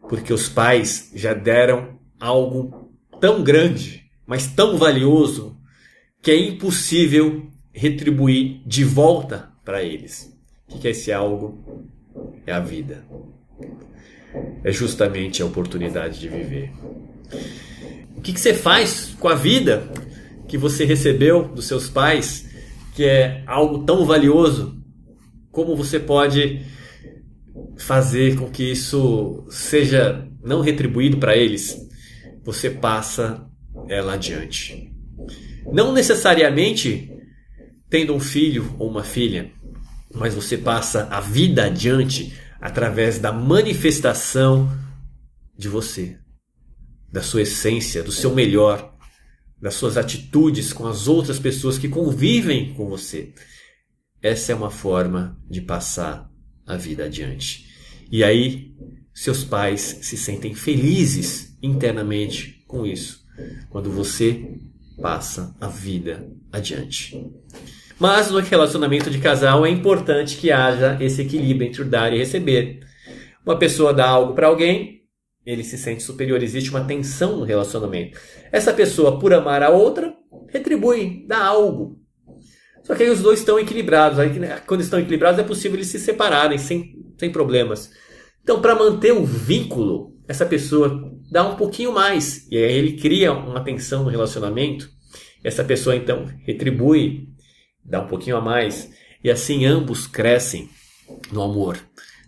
Porque 0.10 0.34
os 0.34 0.50
pais 0.50 1.12
já 1.16 1.34
deram 1.34 2.00
algo 2.20 2.95
tão 3.20 3.44
grande, 3.44 4.06
mas 4.26 4.48
tão 4.48 4.78
valioso, 4.78 5.58
que 6.22 6.32
é 6.32 6.38
impossível 6.38 7.48
retribuir 7.72 8.62
de 8.66 8.84
volta 8.84 9.50
para 9.64 9.84
eles. 9.84 10.34
O 10.70 10.80
que 10.80 10.88
é 10.88 10.92
esse 10.92 11.12
algo? 11.12 11.92
É 12.46 12.52
a 12.52 12.60
vida. 12.60 13.06
É 14.64 14.72
justamente 14.72 15.42
a 15.42 15.46
oportunidade 15.46 16.20
de 16.20 16.28
viver. 16.28 16.72
O 18.16 18.22
que, 18.22 18.32
você 18.32 18.54
faz 18.54 19.16
com 19.20 19.28
a 19.28 19.36
vida 19.36 19.90
que 20.48 20.58
você 20.58 20.86
recebeu 20.86 21.48
dos 21.48 21.66
seus 21.66 21.90
pais, 21.90 22.50
que 22.96 23.04
é 23.04 23.44
algo 23.46 23.84
tão 23.84 24.06
valioso? 24.06 24.82
Como 25.52 25.76
você 25.76 26.00
pode 26.00 26.62
fazer 27.78 28.36
com 28.38 28.50
que 28.50 28.72
isso 28.72 29.46
seja 29.50 30.28
não 30.44 30.62
retribuído 30.62 31.18
para 31.18 31.36
eles? 31.36 31.85
Você 32.46 32.70
passa 32.70 33.50
ela 33.90 34.14
adiante. 34.14 34.94
Não 35.74 35.92
necessariamente 35.92 37.12
tendo 37.90 38.14
um 38.14 38.20
filho 38.20 38.76
ou 38.78 38.90
uma 38.90 39.04
filha, 39.04 39.52
mas 40.14 40.36
você 40.36 40.58
passa 40.58 41.08
a 41.10 41.20
vida 41.20 41.66
adiante 41.66 42.34
através 42.62 43.20
da 43.20 43.32
manifestação 43.32 44.72
de 45.58 45.68
você, 45.68 46.18
da 47.12 47.24
sua 47.24 47.42
essência, 47.42 48.04
do 48.04 48.12
seu 48.12 48.34
melhor, 48.34 48.96
das 49.60 49.74
suas 49.74 49.98
atitudes 49.98 50.72
com 50.72 50.86
as 50.86 51.08
outras 51.08 51.40
pessoas 51.40 51.78
que 51.78 51.90
convivem 51.90 52.74
com 52.76 52.88
você. 52.88 53.34
Essa 54.22 54.52
é 54.52 54.56
uma 54.56 54.70
forma 54.70 55.40
de 55.50 55.62
passar 55.62 56.30
a 56.66 56.78
vida 56.78 57.06
adiante. 57.06 57.66
E 58.12 58.24
aí, 58.24 58.76
seus 59.14 59.44
pais 59.44 60.00
se 60.02 60.18
sentem 60.18 60.54
felizes 60.54 61.55
internamente 61.66 62.64
com 62.68 62.86
isso, 62.86 63.26
quando 63.70 63.90
você 63.90 64.58
passa 65.02 65.56
a 65.60 65.68
vida 65.68 66.28
adiante. 66.52 67.22
Mas 68.00 68.30
no 68.30 68.40
relacionamento 68.40 69.10
de 69.10 69.20
casal 69.20 69.66
é 69.66 69.70
importante 69.70 70.38
que 70.38 70.52
haja 70.52 70.98
esse 71.02 71.22
equilíbrio 71.22 71.68
entre 71.68 71.82
o 71.82 71.86
dar 71.86 72.14
e 72.14 72.18
receber. 72.18 72.82
Uma 73.46 73.58
pessoa 73.58 73.94
dá 73.94 74.08
algo 74.08 74.34
para 74.34 74.48
alguém, 74.48 75.04
ele 75.46 75.64
se 75.64 75.78
sente 75.78 76.04
superior, 76.04 76.42
existe 76.42 76.70
uma 76.70 76.84
tensão 76.84 77.38
no 77.38 77.44
relacionamento. 77.46 78.20
Essa 78.52 78.74
pessoa, 78.74 79.20
por 79.20 79.34
amar 79.34 79.62
a 79.62 79.70
outra, 79.70 80.14
retribui, 80.50 81.26
dá 81.28 81.44
algo. 81.44 82.00
Só 82.84 82.96
que 82.96 83.04
aí 83.04 83.10
os 83.10 83.22
dois 83.22 83.40
estão 83.40 83.60
equilibrados. 83.60 84.20
Aí, 84.20 84.30
quando 84.66 84.82
estão 84.82 85.00
equilibrados, 85.00 85.40
é 85.40 85.44
possível 85.44 85.78
eles 85.78 85.88
se 85.88 86.00
separarem 86.00 86.58
sem, 86.58 86.96
sem 87.18 87.32
problemas. 87.32 87.92
Então, 88.44 88.62
para 88.62 88.76
manter 88.76 89.12
o 89.12 89.24
vínculo, 89.24 90.16
essa 90.28 90.46
pessoa 90.46 91.15
dá 91.30 91.48
um 91.48 91.56
pouquinho 91.56 91.92
mais. 91.92 92.48
E 92.50 92.58
aí 92.58 92.74
ele 92.74 92.94
cria 92.94 93.34
uma 93.34 93.64
tensão 93.64 94.04
no 94.04 94.10
relacionamento. 94.10 94.90
Essa 95.44 95.64
pessoa, 95.64 95.96
então, 95.96 96.26
retribui 96.46 97.36
dá 97.86 98.02
um 98.02 98.08
pouquinho 98.08 98.38
a 98.38 98.42
mais, 98.42 98.92
e 99.24 99.30
assim 99.30 99.66
ambos 99.66 100.08
crescem 100.08 100.70
no 101.32 101.42
amor, 101.42 101.78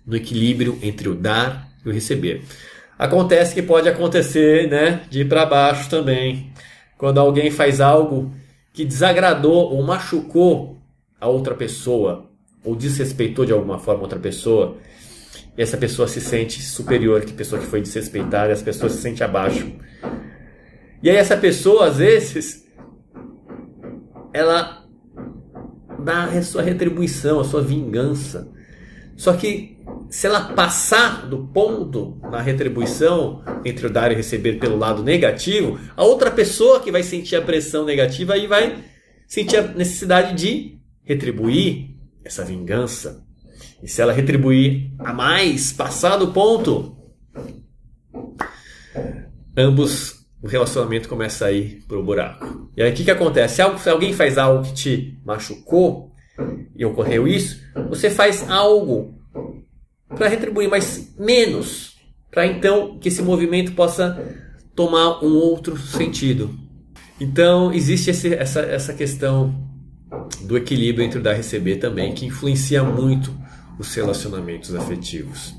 no 0.06 0.16
equilíbrio 0.16 0.78
entre 0.84 1.10
o 1.10 1.16
dar 1.16 1.68
e 1.84 1.90
o 1.90 1.92
receber. 1.92 2.44
Acontece 2.98 3.56
que 3.56 3.62
pode 3.62 3.90
acontecer, 3.90 4.70
né, 4.70 5.02
de 5.10 5.22
ir 5.22 5.28
para 5.28 5.46
baixo 5.46 5.90
também, 5.90 6.52
quando 6.98 7.20
alguém 7.20 7.50
faz 7.50 7.82
algo 7.82 8.32
que 8.72 8.86
desagradou 8.86 9.74
ou 9.74 9.84
machucou 9.84 10.78
a 11.20 11.28
outra 11.28 11.56
pessoa, 11.56 12.30
ou 12.64 12.76
desrespeitou 12.76 13.46
de 13.46 13.52
alguma 13.52 13.80
forma 13.80 14.04
outra 14.04 14.20
pessoa, 14.20 14.78
essa 15.58 15.78
pessoa 15.78 16.08
se 16.08 16.22
sente 16.22 16.62
superior 16.62 17.22
que 17.22 17.32
a 17.32 17.36
pessoa 17.36 17.60
que 17.60 17.68
foi 17.68 17.82
desrespeitada, 17.82 18.52
essa 18.52 18.64
pessoa 18.64 18.90
se 18.90 19.02
sente 19.02 19.24
abaixo. 19.24 19.72
E 21.02 21.10
aí 21.10 21.16
essa 21.16 21.36
pessoa, 21.36 21.88
às 21.88 21.98
vezes, 21.98 22.68
ela 24.32 24.86
dá 26.00 26.26
a 26.26 26.44
sua 26.44 26.62
retribuição, 26.62 27.40
a 27.40 27.44
sua 27.44 27.62
vingança. 27.62 28.52
Só 29.16 29.34
que 29.34 29.78
se 30.10 30.28
ela 30.28 30.54
passar 30.54 31.28
do 31.28 31.48
ponto 31.48 32.20
na 32.32 32.40
retribuição 32.40 33.44
entre 33.66 33.88
o 33.88 33.90
dar 33.90 34.12
e 34.12 34.16
receber 34.16 34.54
pelo 34.54 34.78
lado 34.78 35.04
negativo, 35.04 35.80
a 35.96 36.04
outra 36.04 36.32
pessoa 36.32 36.80
que 36.80 36.92
vai 36.92 37.04
sentir 37.04 37.36
a 37.36 37.42
pressão 37.42 37.84
negativa 37.84 38.34
aí 38.34 38.48
vai 38.48 38.84
sentir 39.28 39.58
a 39.58 39.64
necessidade 39.64 40.36
de 40.36 40.80
retribuir 41.04 41.98
essa 42.24 42.46
vingança. 42.46 43.27
E 43.82 43.88
se 43.88 44.02
ela 44.02 44.14
retribuir 44.14 44.92
a 45.00 45.14
mais, 45.14 45.72
passar 45.72 46.18
do 46.18 46.30
ponto, 46.30 46.98
ambos 49.56 50.18
o 50.42 50.48
relacionamento 50.48 51.10
começa 51.10 51.46
a 51.46 51.52
ir 51.52 51.84
pro 51.88 52.04
buraco. 52.04 52.72
E 52.76 52.82
aí 52.82 52.92
o 52.92 52.96
que, 52.96 53.04
que 53.04 53.12
acontece? 53.12 53.62
Se 53.80 53.90
alguém 53.90 54.14
faz 54.14 54.38
algo 54.38 54.64
que 54.64 54.74
te 54.74 55.20
machucou 55.26 56.12
e 56.76 56.86
ocorreu 56.86 57.28
isso, 57.28 57.60
você 57.90 58.10
faz 58.10 58.50
algo 58.50 59.18
para 60.16 60.28
retribuir, 60.28 60.70
mas 60.70 61.14
menos, 61.18 61.98
para 62.32 62.46
então 62.46 62.98
que 63.00 63.10
esse 63.10 63.22
movimento 63.22 63.74
possa 63.74 64.24
tomar 64.76 65.24
um 65.24 65.34
outro 65.36 65.78
sentido. 65.78 66.54
Então 67.20 67.74
existe 67.74 68.12
esse, 68.12 68.34
essa, 68.34 68.62
essa 68.62 68.94
questão 68.94 69.68
do 70.44 70.56
equilíbrio 70.56 71.04
entre 71.04 71.20
o 71.20 71.22
dar 71.22 71.34
e 71.34 71.38
receber 71.38 71.78
também, 71.78 72.14
que 72.14 72.26
influencia 72.26 72.84
muito 72.84 73.36
os 73.78 73.94
relacionamentos 73.94 74.74
afetivos. 74.76 75.56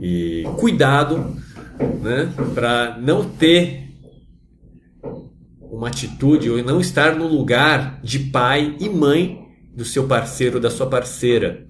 E 0.00 0.44
cuidado 0.58 1.36
né, 2.00 2.32
para 2.54 2.98
não 2.98 3.28
ter 3.28 3.88
uma 5.60 5.88
atitude 5.88 6.50
ou 6.50 6.62
não 6.62 6.80
estar 6.80 7.16
no 7.16 7.26
lugar 7.26 8.00
de 8.02 8.18
pai 8.18 8.76
e 8.78 8.88
mãe 8.88 9.48
do 9.74 9.84
seu 9.84 10.06
parceiro 10.06 10.56
ou 10.56 10.60
da 10.60 10.70
sua 10.70 10.86
parceira. 10.86 11.66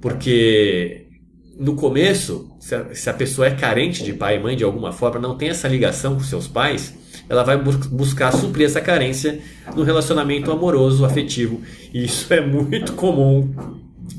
Porque 0.00 1.06
no 1.58 1.74
começo, 1.74 2.50
se 2.58 3.10
a, 3.10 3.12
pessoa 3.12 3.46
é 3.46 3.50
carente 3.50 4.02
de 4.02 4.14
pai 4.14 4.36
e 4.36 4.40
mãe 4.40 4.56
de 4.56 4.64
alguma 4.64 4.92
forma, 4.92 5.20
não 5.20 5.36
tem 5.36 5.50
essa 5.50 5.68
ligação 5.68 6.14
com 6.14 6.20
seus 6.20 6.48
pais, 6.48 6.94
ela 7.28 7.44
vai 7.44 7.62
bus 7.62 7.76
buscar 7.76 8.32
suprir 8.32 8.66
essa 8.66 8.80
carência 8.80 9.40
no 9.76 9.82
relacionamento 9.82 10.50
amoroso, 10.50 11.04
afetivo. 11.04 11.60
E 11.92 12.04
isso 12.04 12.32
é 12.32 12.40
muito 12.40 12.94
comum, 12.94 13.54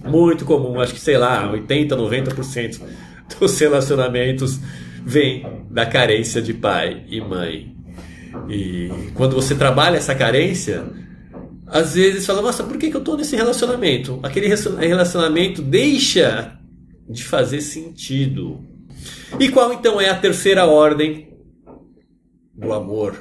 muito 0.05 0.45
comum. 0.45 0.79
Acho 0.79 0.93
que, 0.93 0.99
sei 0.99 1.17
lá, 1.17 1.49
80, 1.51 1.95
90% 1.95 2.81
dos 3.39 3.59
relacionamentos 3.59 4.59
vem 5.05 5.45
da 5.69 5.85
carência 5.85 6.41
de 6.41 6.53
pai 6.53 7.03
e 7.07 7.19
mãe. 7.21 7.75
E 8.49 8.89
quando 9.13 9.35
você 9.35 9.55
trabalha 9.55 9.97
essa 9.97 10.15
carência, 10.15 10.85
às 11.67 11.95
vezes 11.95 12.25
fala, 12.25 12.41
nossa, 12.41 12.63
por 12.63 12.77
que, 12.77 12.89
que 12.89 12.95
eu 12.95 12.99
estou 12.99 13.17
nesse 13.17 13.35
relacionamento? 13.35 14.19
Aquele 14.23 14.47
relacionamento 14.47 15.61
deixa 15.61 16.59
de 17.09 17.23
fazer 17.23 17.61
sentido. 17.61 18.59
E 19.39 19.49
qual 19.49 19.73
então 19.73 19.99
é 19.99 20.09
a 20.09 20.17
terceira 20.17 20.65
ordem 20.65 21.29
do 22.53 22.73
amor 22.73 23.15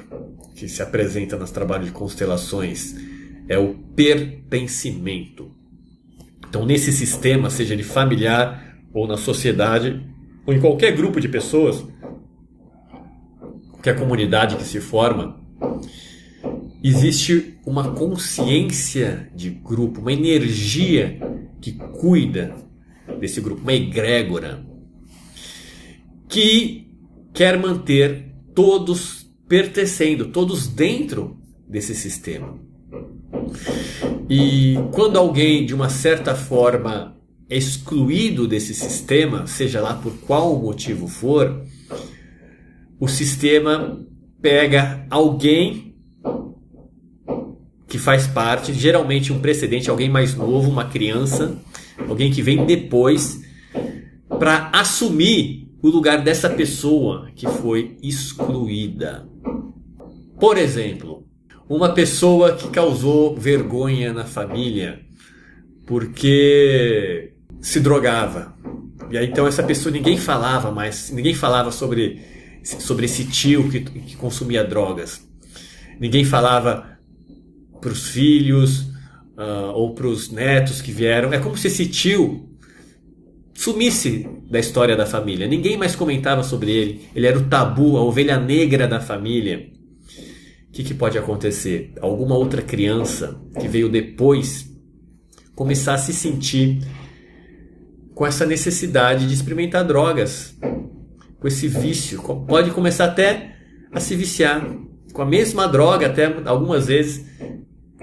que 0.55 0.67
se 0.67 0.81
apresenta 0.81 1.37
nos 1.37 1.51
trabalhos 1.51 1.87
de 1.87 1.91
constelações? 1.91 2.95
É 3.47 3.57
o 3.57 3.73
pertencimento. 3.95 5.60
Então, 6.51 6.65
nesse 6.65 6.91
sistema, 6.91 7.49
seja 7.49 7.73
ele 7.73 7.81
familiar 7.81 8.75
ou 8.93 9.07
na 9.07 9.15
sociedade, 9.15 10.05
ou 10.45 10.53
em 10.53 10.59
qualquer 10.59 10.93
grupo 10.93 11.21
de 11.21 11.29
pessoas, 11.29 11.81
qualquer 13.69 13.97
comunidade 13.97 14.57
que 14.57 14.65
se 14.65 14.81
forma, 14.81 15.41
existe 16.83 17.57
uma 17.65 17.93
consciência 17.93 19.31
de 19.33 19.49
grupo, 19.49 20.01
uma 20.01 20.11
energia 20.11 21.21
que 21.61 21.71
cuida 21.71 22.53
desse 23.17 23.39
grupo, 23.39 23.61
uma 23.61 23.73
egrégora, 23.73 24.61
que 26.27 26.93
quer 27.33 27.57
manter 27.57 28.25
todos 28.53 29.25
pertencendo, 29.47 30.25
todos 30.25 30.67
dentro 30.67 31.39
desse 31.65 31.95
sistema. 31.95 32.59
E 34.29 34.75
quando 34.91 35.17
alguém, 35.17 35.65
de 35.65 35.73
uma 35.73 35.89
certa 35.89 36.35
forma, 36.35 37.17
é 37.49 37.57
excluído 37.57 38.47
desse 38.47 38.73
sistema, 38.73 39.45
seja 39.45 39.81
lá 39.81 39.93
por 39.93 40.13
qual 40.19 40.57
motivo 40.57 41.07
for, 41.07 41.65
o 42.99 43.07
sistema 43.07 43.99
pega 44.41 45.05
alguém 45.09 45.95
que 47.87 47.97
faz 47.97 48.25
parte, 48.25 48.73
geralmente 48.73 49.33
um 49.33 49.39
precedente, 49.39 49.89
alguém 49.89 50.09
mais 50.09 50.33
novo, 50.33 50.69
uma 50.69 50.85
criança, 50.85 51.57
alguém 52.07 52.31
que 52.31 52.41
vem 52.41 52.65
depois, 52.65 53.41
para 54.39 54.69
assumir 54.73 55.67
o 55.83 55.89
lugar 55.89 56.23
dessa 56.23 56.49
pessoa 56.49 57.29
que 57.35 57.45
foi 57.45 57.97
excluída. 58.01 59.27
Por 60.39 60.57
exemplo, 60.57 61.27
uma 61.75 61.93
pessoa 61.93 62.53
que 62.55 62.67
causou 62.69 63.35
vergonha 63.35 64.11
na 64.13 64.25
família 64.25 64.99
porque 65.85 67.33
se 67.61 67.79
drogava. 67.79 68.53
E 69.09 69.17
aí 69.17 69.27
então 69.27 69.47
essa 69.47 69.63
pessoa 69.63 69.91
ninguém 69.91 70.17
falava 70.17 70.71
mais, 70.71 71.11
ninguém 71.11 71.33
falava 71.33 71.71
sobre, 71.71 72.21
sobre 72.63 73.05
esse 73.05 73.25
tio 73.25 73.69
que, 73.69 73.79
que 73.81 74.15
consumia 74.17 74.63
drogas. 74.63 75.25
Ninguém 75.99 76.25
falava 76.25 76.97
para 77.79 77.91
os 77.91 78.09
filhos 78.09 78.81
uh, 79.37 79.71
ou 79.73 79.93
para 79.93 80.07
os 80.07 80.29
netos 80.29 80.81
que 80.81 80.91
vieram. 80.91 81.31
É 81.31 81.39
como 81.39 81.57
se 81.57 81.67
esse 81.67 81.85
tio 81.87 82.49
sumisse 83.53 84.27
da 84.49 84.59
história 84.59 84.95
da 84.95 85.05
família. 85.05 85.47
Ninguém 85.47 85.77
mais 85.77 85.95
comentava 85.95 86.43
sobre 86.43 86.71
ele. 86.71 87.01
Ele 87.15 87.27
era 87.27 87.37
o 87.37 87.45
tabu, 87.45 87.97
a 87.97 88.03
ovelha 88.03 88.39
negra 88.39 88.87
da 88.87 88.99
família. 88.99 89.71
O 90.71 90.73
que, 90.73 90.85
que 90.85 90.93
pode 90.93 91.17
acontecer? 91.17 91.91
Alguma 91.99 92.37
outra 92.37 92.61
criança 92.61 93.37
que 93.59 93.67
veio 93.67 93.89
depois 93.89 94.71
começar 95.53 95.95
a 95.95 95.97
se 95.97 96.13
sentir 96.13 96.81
com 98.15 98.25
essa 98.25 98.45
necessidade 98.45 99.27
de 99.27 99.33
experimentar 99.33 99.83
drogas, 99.83 100.57
com 101.41 101.45
esse 101.45 101.67
vício. 101.67 102.21
Pode 102.47 102.71
começar 102.71 103.03
até 103.03 103.57
a 103.91 103.99
se 103.99 104.15
viciar 104.15 104.65
com 105.11 105.21
a 105.21 105.25
mesma 105.25 105.67
droga, 105.67 106.07
até 106.07 106.25
algumas 106.45 106.87
vezes 106.87 107.25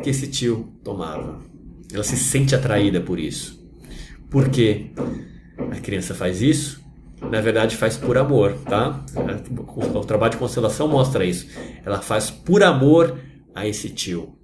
que 0.03 0.11
esse 0.11 0.27
tio 0.27 0.71
tomava. 0.85 1.41
Ela 1.91 2.05
se 2.05 2.19
sente 2.19 2.55
atraída 2.55 3.01
por 3.01 3.19
isso. 3.19 3.67
Por 4.29 4.51
quê? 4.51 4.91
A 5.71 5.81
criança 5.81 6.15
faz 6.15 6.43
isso, 6.43 6.85
na 7.21 7.41
verdade 7.41 7.77
faz 7.77 7.97
por 7.97 8.17
amor, 8.17 8.55
tá? 8.65 9.05
O 9.95 10.05
trabalho 10.05 10.33
de 10.33 10.39
constelação 10.39 10.89
mostra 10.89 11.25
isso. 11.25 11.47
Ela 11.85 12.01
faz 12.01 12.31
por 12.31 12.63
amor 12.63 13.19
a 13.55 13.67
esse 13.67 13.91
tio. 13.91 14.37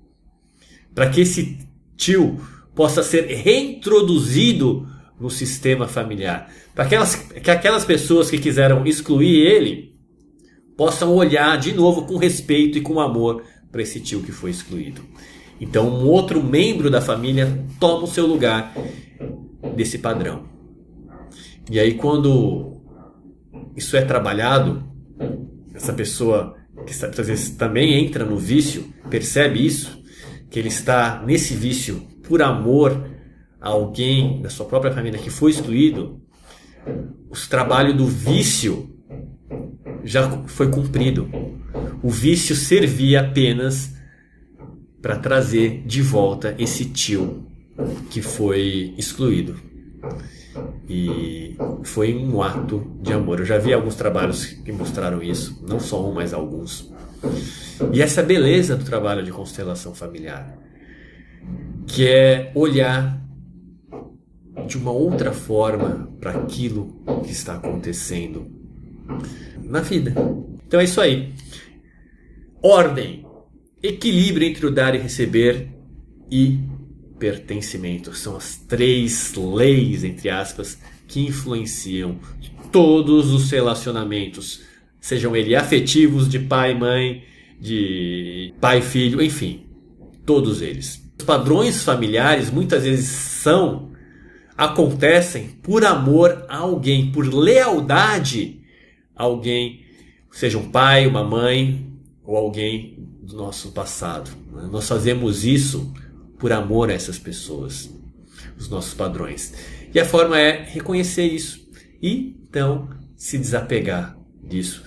Para 0.95 1.09
que 1.09 1.21
esse 1.21 1.59
tio 1.97 2.41
possa 2.75 3.03
ser 3.03 3.27
reintroduzido 3.27 4.89
no 5.19 5.31
sistema 5.31 5.87
familiar. 5.87 6.51
Para 6.75 6.85
aquelas, 6.85 7.15
que 7.15 7.51
aquelas 7.51 7.85
pessoas 7.85 8.31
que 8.31 8.39
quiseram 8.39 8.85
excluir 8.87 9.47
ele 9.47 9.95
possam 10.77 11.15
olhar 11.15 11.57
de 11.57 11.73
novo 11.73 12.03
com 12.03 12.17
respeito 12.17 12.79
e 12.79 12.81
com 12.81 13.01
amor 13.01 13.45
para 13.71 13.83
esse 13.83 14.01
tio 14.01 14.23
que 14.23 14.33
foi 14.33 14.51
excluído. 14.51 15.03
Então, 15.61 15.89
um 15.89 16.09
outro 16.09 16.43
membro 16.43 16.91
da 16.91 17.01
família 17.01 17.65
toma 17.79 18.05
o 18.05 18.09
seu 18.09 18.27
lugar 18.27 18.75
desse 19.77 19.99
padrão. 19.99 20.54
E 21.71 21.81
aí, 21.81 21.95
quando 21.95 22.83
isso 23.77 23.97
é 23.97 24.05
trabalhado, 24.05 24.85
essa 25.75 25.93
pessoa 25.93 26.57
que 26.87 26.93
às 26.93 27.27
vezes 27.27 27.51
também 27.51 28.05
entra 28.05 28.25
no 28.25 28.37
vício, 28.37 28.93
percebe 29.09 29.65
isso, 29.65 30.03
que 30.51 30.59
ele 30.59 30.69
está 30.69 31.23
nesse 31.25 31.55
vício 31.55 32.07
por 32.23 32.43
amor 32.43 33.11
a 33.61 33.71
alguém 33.71 34.43
da 34.43 34.51
sua 34.51 34.67
própria 34.67 34.93
família 34.93 35.19
que 35.19 35.31
foi 35.31 35.51
excluído, 35.51 36.21
o 37.31 37.49
trabalho 37.49 37.97
do 37.97 38.07
vício 38.07 38.95
já 40.05 40.31
foi 40.47 40.71
cumprido. 40.71 41.29
O 42.03 42.11
vício 42.11 42.55
servia 42.55 43.23
apenas 43.23 43.95
para 45.01 45.17
trazer 45.17 45.83
de 45.87 46.03
volta 46.03 46.55
esse 46.59 46.85
tio 46.87 47.47
que 48.11 48.23
foi 48.23 48.95
excluído. 48.97 49.59
E 50.89 51.57
foi 51.83 52.15
um 52.15 52.43
ato 52.43 52.91
de 53.01 53.13
amor. 53.13 53.41
Eu 53.41 53.47
já 53.47 53.59
vi 53.59 53.73
alguns 53.73 53.95
trabalhos 53.95 54.47
que 54.47 54.73
mostraram 54.73 55.23
isso, 55.23 55.65
não 55.69 55.81
só 55.81 56.09
um, 56.09 56.13
mas 56.13 56.33
alguns. 56.33 56.93
E 57.93 58.01
essa 58.01 58.23
beleza 58.23 58.77
do 58.77 58.85
trabalho 58.85 59.25
de 59.25 59.31
constelação 59.31 59.95
familiar, 59.95 60.57
que 61.87 62.07
é 62.07 62.53
olhar 62.55 63.21
de 64.67 64.79
uma 64.79 64.93
outra 64.93 65.33
forma 65.33 66.09
para 66.21 66.31
aquilo 66.31 67.03
que 67.25 67.33
está 67.33 67.55
acontecendo 67.55 68.47
na 69.63 69.81
vida. 69.81 70.15
Então 70.67 70.81
é 70.81 70.85
isso 70.85 71.01
aí. 71.01 71.35
Ordem 72.63 73.27
equilíbrio 73.83 74.49
entre 74.49 74.67
o 74.67 74.71
dar 74.71 74.95
e 74.95 74.99
receber 74.99 75.69
e 76.31 76.59
pertencimento. 77.25 78.15
São 78.15 78.37
as 78.37 78.57
três 78.69 79.33
leis, 79.35 80.05
entre 80.05 80.29
aspas, 80.29 80.79
que 81.09 81.21
influenciam 81.21 82.19
todos 82.71 83.33
os 83.33 83.51
relacionamentos, 83.51 84.61
sejam 85.01 85.35
eles 85.35 85.57
afetivos 85.57 86.29
de 86.29 86.39
pai 86.39 86.73
e 86.73 86.75
mãe, 86.75 87.23
de 87.59 88.53
pai 88.61 88.81
e 88.81 88.83
filho, 88.83 89.23
enfim, 89.23 89.65
todos 90.27 90.61
eles. 90.61 91.03
Os 91.19 91.25
padrões 91.25 91.83
familiares 91.83 92.51
muitas 92.51 92.83
vezes 92.83 93.07
são 93.07 93.91
acontecem 94.55 95.49
por 95.63 95.83
amor 95.83 96.45
a 96.47 96.59
alguém, 96.59 97.11
por 97.11 97.25
lealdade 97.25 98.61
a 99.17 99.23
alguém, 99.23 99.81
seja 100.31 100.59
um 100.59 100.69
pai, 100.71 101.07
uma 101.07 101.25
mãe 101.25 101.91
ou 102.23 102.37
alguém 102.37 102.99
do 103.23 103.35
nosso 103.35 103.73
passado. 103.73 104.31
Nós 104.71 104.87
fazemos 104.87 105.47
isso 105.47 105.91
por 106.39 106.53
amor 106.53 106.91
a 106.91 106.93
essas 106.95 107.19
pessoas, 107.19 107.91
os 108.59 108.69
nossos 108.69 108.95
padrões. 108.95 109.53
E 109.95 110.01
a 110.01 110.05
forma 110.05 110.39
é 110.39 110.65
reconhecer 110.65 111.27
isso 111.27 111.69
e 112.03 112.37
então 112.49 112.89
se 113.17 113.39
desapegar 113.39 114.17
disso. 114.43 114.83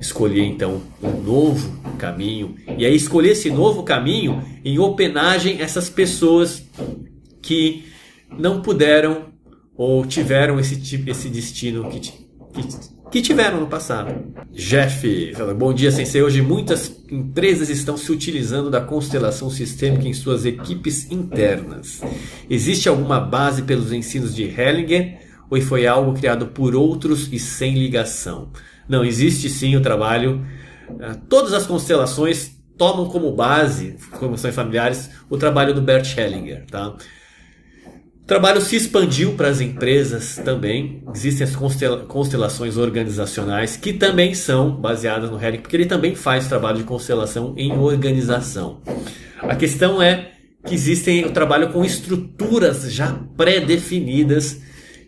escolher 0.00 0.44
então 0.44 0.82
um 1.02 1.22
novo 1.22 1.80
caminho 1.98 2.56
e 2.76 2.84
aí 2.84 2.94
escolher 2.94 3.30
esse 3.30 3.50
novo 3.50 3.82
caminho 3.82 4.44
em 4.64 4.78
homenagem 4.78 5.60
a 5.60 5.64
essas 5.64 5.88
pessoas 5.88 6.62
que 7.40 7.84
não 8.36 8.60
puderam 8.60 9.32
ou 9.76 10.04
tiveram 10.04 10.60
esse 10.60 10.80
tipo 10.80 11.10
esse 11.10 11.28
destino 11.28 11.88
que, 11.88 12.00
que, 12.00 12.93
que 13.10 13.22
tiveram 13.22 13.60
no 13.60 13.66
passado. 13.66 14.34
Jeff, 14.52 15.32
bom 15.56 15.72
dia, 15.72 15.90
sensei. 15.90 16.22
Hoje 16.22 16.42
muitas 16.42 17.04
empresas 17.10 17.68
estão 17.68 17.96
se 17.96 18.10
utilizando 18.10 18.70
da 18.70 18.80
constelação 18.80 19.50
sistêmica 19.50 20.08
em 20.08 20.12
suas 20.12 20.44
equipes 20.44 21.10
internas. 21.10 22.00
Existe 22.48 22.88
alguma 22.88 23.20
base 23.20 23.62
pelos 23.62 23.92
ensinos 23.92 24.34
de 24.34 24.44
Hellinger 24.44 25.18
ou 25.50 25.60
foi 25.60 25.86
algo 25.86 26.14
criado 26.14 26.48
por 26.48 26.74
outros 26.74 27.28
e 27.32 27.38
sem 27.38 27.74
ligação? 27.74 28.50
Não, 28.88 29.04
existe 29.04 29.48
sim 29.48 29.76
o 29.76 29.82
trabalho. 29.82 30.44
Eh, 31.00 31.16
todas 31.28 31.52
as 31.52 31.66
constelações 31.66 32.52
tomam 32.76 33.08
como 33.08 33.32
base, 33.32 33.96
constelações 34.10 34.54
familiares, 34.54 35.10
o 35.30 35.36
trabalho 35.36 35.74
do 35.74 35.80
Bert 35.80 36.16
Hellinger. 36.16 36.66
Tá? 36.70 36.94
O 38.24 38.26
trabalho 38.26 38.58
se 38.62 38.74
expandiu 38.74 39.34
para 39.34 39.48
as 39.48 39.60
empresas 39.60 40.40
também. 40.42 41.04
Existem 41.14 41.46
as 41.46 41.54
constelações 42.08 42.78
organizacionais 42.78 43.76
que 43.76 43.92
também 43.92 44.32
são 44.32 44.74
baseadas 44.74 45.30
no 45.30 45.36
Hellinger, 45.36 45.60
porque 45.60 45.76
ele 45.76 45.84
também 45.84 46.14
faz 46.14 46.48
trabalho 46.48 46.78
de 46.78 46.84
constelação 46.84 47.52
em 47.54 47.76
organização. 47.78 48.80
A 49.42 49.54
questão 49.54 50.00
é 50.00 50.30
que 50.66 50.74
existem 50.74 51.26
o 51.26 51.32
trabalho 51.32 51.70
com 51.70 51.84
estruturas 51.84 52.90
já 52.90 53.12
pré-definidas 53.36 54.58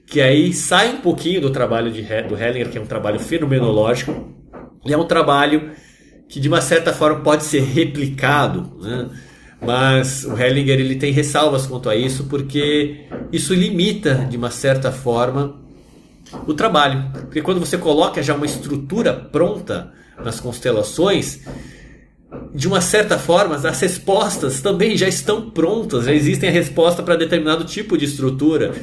que 0.06 0.20
aí 0.20 0.52
sai 0.52 0.90
um 0.90 1.00
pouquinho 1.00 1.40
do 1.40 1.48
trabalho 1.48 1.90
de, 1.90 2.02
do 2.02 2.36
Hellinger, 2.36 2.68
que 2.68 2.76
é 2.76 2.80
um 2.82 2.86
trabalho 2.86 3.18
fenomenológico, 3.18 4.34
e 4.84 4.92
é 4.92 4.96
um 4.96 5.06
trabalho 5.06 5.70
que 6.28 6.38
de 6.38 6.48
uma 6.48 6.60
certa 6.60 6.92
forma 6.92 7.20
pode 7.20 7.44
ser 7.44 7.62
replicado, 7.62 8.78
né? 8.78 9.08
Mas 9.60 10.24
o 10.24 10.36
Hellinger 10.36 10.78
ele 10.78 10.96
tem 10.96 11.12
ressalvas 11.12 11.66
quanto 11.66 11.88
a 11.88 11.96
isso, 11.96 12.24
porque 12.24 13.06
isso 13.32 13.54
limita 13.54 14.26
de 14.28 14.36
uma 14.36 14.50
certa 14.50 14.92
forma 14.92 15.56
o 16.46 16.54
trabalho. 16.54 17.10
Porque 17.12 17.42
quando 17.42 17.60
você 17.60 17.78
coloca 17.78 18.22
já 18.22 18.34
uma 18.34 18.46
estrutura 18.46 19.12
pronta 19.12 19.92
nas 20.22 20.40
constelações, 20.40 21.40
de 22.54 22.66
uma 22.66 22.80
certa 22.80 23.18
forma, 23.18 23.56
as 23.56 23.80
respostas 23.80 24.60
também 24.60 24.96
já 24.96 25.08
estão 25.08 25.50
prontas, 25.50 26.04
já 26.04 26.12
existem 26.12 26.48
a 26.48 26.52
resposta 26.52 27.02
para 27.02 27.16
determinado 27.16 27.64
tipo 27.64 27.96
de 27.96 28.04
estrutura 28.04 28.74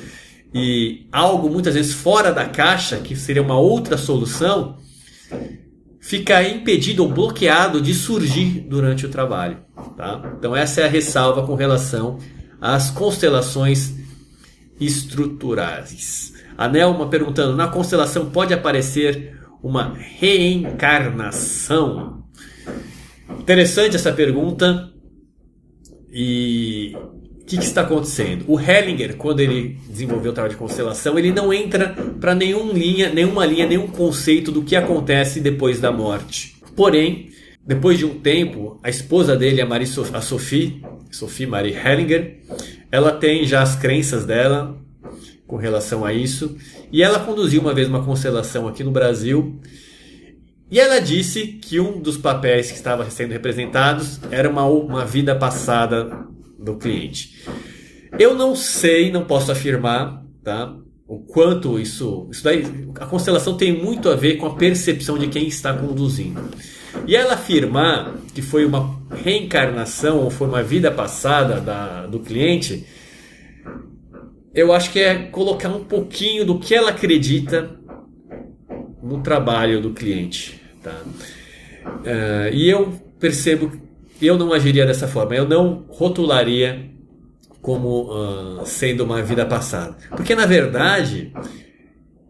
e 0.53 1.07
algo 1.11 1.49
muitas 1.49 1.73
vezes 1.73 1.93
fora 1.93 2.31
da 2.31 2.45
caixa, 2.45 2.97
que 2.97 3.15
seria 3.15 3.41
uma 3.41 3.57
outra 3.57 3.97
solução, 3.97 4.77
fica 6.03 6.43
impedido 6.43 7.03
ou 7.03 7.09
bloqueado 7.09 7.79
de 7.79 7.93
surgir 7.93 8.65
durante 8.67 9.05
o 9.05 9.09
trabalho. 9.09 9.59
Tá? 9.95 10.33
Então, 10.37 10.53
essa 10.53 10.81
é 10.81 10.83
a 10.83 10.89
ressalva 10.89 11.47
com 11.47 11.55
relação 11.55 12.19
às 12.59 12.91
constelações 12.91 13.93
estruturais. 14.77 16.33
A 16.57 16.67
Nelma 16.67 17.07
perguntando: 17.07 17.55
na 17.55 17.69
constelação 17.69 18.29
pode 18.29 18.53
aparecer 18.53 19.39
uma 19.63 19.93
reencarnação? 19.93 22.25
Interessante 23.39 23.95
essa 23.95 24.11
pergunta. 24.11 24.89
E 26.11 26.97
que, 27.53 27.59
que, 27.59 27.65
está 27.65 27.81
acontecendo? 27.81 28.45
O 28.47 28.59
Hellinger, 28.59 29.15
quando 29.15 29.39
ele 29.39 29.77
desenvolveu 29.87 30.31
o 30.31 30.33
trabalho 30.33 30.53
de 30.53 30.59
constelação, 30.59 31.19
ele 31.19 31.31
não 31.31 31.53
entra 31.53 31.89
para 32.19 32.33
nenhum 32.33 32.71
linha, 32.71 33.13
nenhuma 33.13 33.45
linha, 33.45 33.67
nenhum 33.67 33.87
conceito 33.87 34.51
do 34.51 34.63
que 34.63 34.75
acontece 34.75 35.39
depois 35.39 35.79
da 35.79 35.91
morte. 35.91 36.55
Porém, 36.75 37.29
depois 37.65 37.99
de 37.99 38.05
um 38.05 38.19
tempo, 38.19 38.79
a 38.81 38.89
esposa 38.89 39.35
dele, 39.35 39.61
a, 39.61 39.65
Marie 39.65 39.87
a 40.13 40.21
Sophie, 40.21 40.81
Sophie 41.11 41.45
Marie 41.45 41.75
Hellinger, 41.75 42.39
ela 42.91 43.11
tem 43.11 43.45
já 43.45 43.61
as 43.61 43.75
crenças 43.75 44.25
dela 44.25 44.75
com 45.45 45.55
relação 45.55 46.03
a 46.03 46.11
isso. 46.11 46.57
E 46.91 47.03
ela 47.03 47.19
conduziu 47.19 47.61
uma 47.61 47.73
vez 47.73 47.87
uma 47.87 48.03
constelação 48.03 48.67
aqui 48.67 48.83
no 48.83 48.91
Brasil. 48.91 49.59
E 50.71 50.79
ela 50.79 50.99
disse 50.99 51.45
que 51.45 51.79
um 51.79 52.01
dos 52.01 52.17
papéis 52.17 52.71
que 52.71 52.77
estava 52.77 53.07
sendo 53.11 53.31
representados 53.31 54.19
era 54.31 54.49
uma, 54.49 54.65
uma 54.65 55.05
vida 55.05 55.35
passada 55.35 56.27
do 56.63 56.77
cliente. 56.77 57.43
Eu 58.17 58.33
não 58.35 58.55
sei, 58.55 59.11
não 59.11 59.25
posso 59.25 59.51
afirmar, 59.51 60.23
tá? 60.43 60.75
O 61.05 61.19
quanto 61.19 61.77
isso, 61.77 62.29
isso 62.31 62.43
daí, 62.43 62.65
a 62.99 63.05
constelação 63.05 63.57
tem 63.57 63.73
muito 63.73 64.09
a 64.09 64.15
ver 64.15 64.37
com 64.37 64.45
a 64.45 64.55
percepção 64.55 65.17
de 65.17 65.27
quem 65.27 65.47
está 65.47 65.73
conduzindo. 65.73 66.41
E 67.05 67.15
ela 67.15 67.33
afirmar 67.33 68.15
que 68.33 68.41
foi 68.41 68.65
uma 68.65 69.01
reencarnação 69.11 70.19
ou 70.19 70.29
foi 70.29 70.47
uma 70.47 70.63
vida 70.63 70.89
passada 70.91 71.59
da, 71.59 72.07
do 72.07 72.19
cliente, 72.19 72.85
eu 74.53 74.71
acho 74.71 74.91
que 74.91 74.99
é 74.99 75.15
colocar 75.15 75.69
um 75.69 75.83
pouquinho 75.83 76.45
do 76.45 76.59
que 76.59 76.73
ela 76.73 76.91
acredita 76.91 77.75
no 79.01 79.21
trabalho 79.21 79.81
do 79.81 79.91
cliente, 79.91 80.61
tá? 80.81 81.01
Uh, 81.85 82.53
e 82.53 82.69
eu 82.69 82.93
percebo 83.19 83.71
eu 84.27 84.37
não 84.37 84.53
agiria 84.53 84.85
dessa 84.85 85.07
forma. 85.07 85.35
Eu 85.35 85.47
não 85.47 85.85
rotularia 85.89 86.89
como 87.61 88.11
uh, 88.11 88.65
sendo 88.65 89.03
uma 89.03 89.21
vida 89.21 89.45
passada. 89.45 89.95
Porque 90.09 90.35
na 90.35 90.45
verdade, 90.45 91.31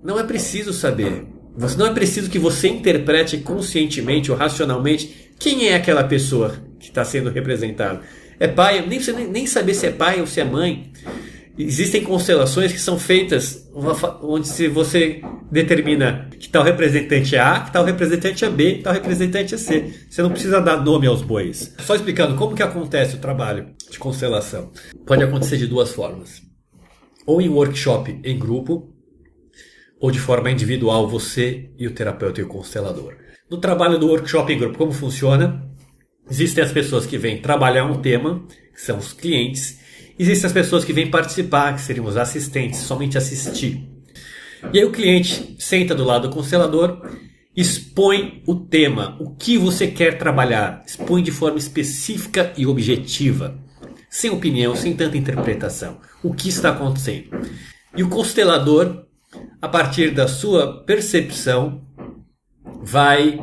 não 0.03 0.19
é 0.19 0.23
preciso 0.23 0.71
saber. 0.71 1.25
Não 1.77 1.87
é 1.87 1.93
preciso 1.93 2.29
que 2.29 2.39
você 2.39 2.67
interprete 2.67 3.37
conscientemente 3.37 4.31
ou 4.31 4.37
racionalmente 4.37 5.31
quem 5.39 5.67
é 5.67 5.75
aquela 5.75 6.03
pessoa 6.03 6.55
que 6.79 6.87
está 6.87 7.03
sendo 7.05 7.29
representada. 7.29 8.01
É 8.39 8.47
pai, 8.47 8.85
nem, 8.85 8.99
nem 9.27 9.47
saber 9.47 9.73
se 9.73 9.87
é 9.87 9.91
pai 9.91 10.19
ou 10.19 10.27
se 10.27 10.41
é 10.41 10.43
mãe. 10.43 10.91
Existem 11.57 12.03
constelações 12.03 12.71
que 12.71 12.79
são 12.79 12.97
feitas 12.97 13.69
onde 14.23 14.47
se 14.47 14.67
você 14.67 15.21
determina 15.51 16.27
que 16.39 16.49
tal 16.49 16.63
representante 16.63 17.35
é 17.35 17.39
A, 17.39 17.59
que 17.59 17.71
tal 17.71 17.85
representante 17.85 18.43
é 18.43 18.49
B, 18.49 18.75
que 18.75 18.83
tal 18.83 18.93
representante 18.93 19.53
é 19.53 19.57
C. 19.57 19.93
Você 20.09 20.23
não 20.23 20.31
precisa 20.31 20.59
dar 20.59 20.83
nome 20.83 21.05
aos 21.05 21.21
bois. 21.21 21.75
Só 21.79 21.93
explicando 21.93 22.35
como 22.35 22.55
que 22.55 22.63
acontece 22.63 23.15
o 23.15 23.19
trabalho 23.19 23.67
de 23.89 23.99
constelação. 23.99 24.71
Pode 25.05 25.23
acontecer 25.23 25.57
de 25.57 25.67
duas 25.67 25.91
formas. 25.91 26.41
Ou 27.25 27.39
em 27.39 27.49
workshop 27.49 28.19
em 28.23 28.37
grupo, 28.37 28.91
ou 29.99 30.09
de 30.09 30.19
forma 30.19 30.49
individual, 30.49 31.07
você 31.07 31.69
e 31.77 31.85
o 31.85 31.93
terapeuta 31.93 32.41
e 32.41 32.43
o 32.43 32.47
constelador. 32.47 33.15
No 33.49 33.57
trabalho 33.57 33.99
do 33.99 34.07
workshop 34.07 34.51
em 34.51 34.57
grupo, 34.57 34.77
como 34.77 34.91
funciona? 34.91 35.69
Existem 36.29 36.63
as 36.63 36.71
pessoas 36.71 37.05
que 37.05 37.17
vêm 37.17 37.41
trabalhar 37.41 37.85
um 37.85 38.01
tema, 38.01 38.43
que 38.73 38.81
são 38.81 38.97
os 38.97 39.13
clientes, 39.13 39.82
Existem 40.17 40.47
as 40.47 40.53
pessoas 40.53 40.85
que 40.85 40.93
vêm 40.93 41.09
participar, 41.09 41.73
que 41.73 41.81
seriam 41.81 42.05
os 42.05 42.17
assistentes, 42.17 42.79
somente 42.81 43.17
assistir. 43.17 43.87
E 44.71 44.79
aí 44.79 44.85
o 44.85 44.91
cliente 44.91 45.55
senta 45.59 45.95
do 45.95 46.03
lado 46.03 46.27
do 46.27 46.33
constelador, 46.33 47.01
expõe 47.55 48.41
o 48.47 48.55
tema, 48.55 49.17
o 49.19 49.35
que 49.35 49.57
você 49.57 49.87
quer 49.87 50.17
trabalhar, 50.17 50.83
expõe 50.85 51.21
de 51.21 51.31
forma 51.31 51.57
específica 51.57 52.53
e 52.57 52.65
objetiva, 52.65 53.59
sem 54.09 54.29
opinião, 54.29 54.75
sem 54.75 54.95
tanta 54.95 55.17
interpretação, 55.17 55.99
o 56.23 56.33
que 56.33 56.49
está 56.49 56.69
acontecendo. 56.69 57.29
E 57.95 58.03
o 58.03 58.09
constelador, 58.09 59.05
a 59.61 59.67
partir 59.67 60.11
da 60.11 60.27
sua 60.27 60.83
percepção, 60.83 61.83
vai 62.81 63.39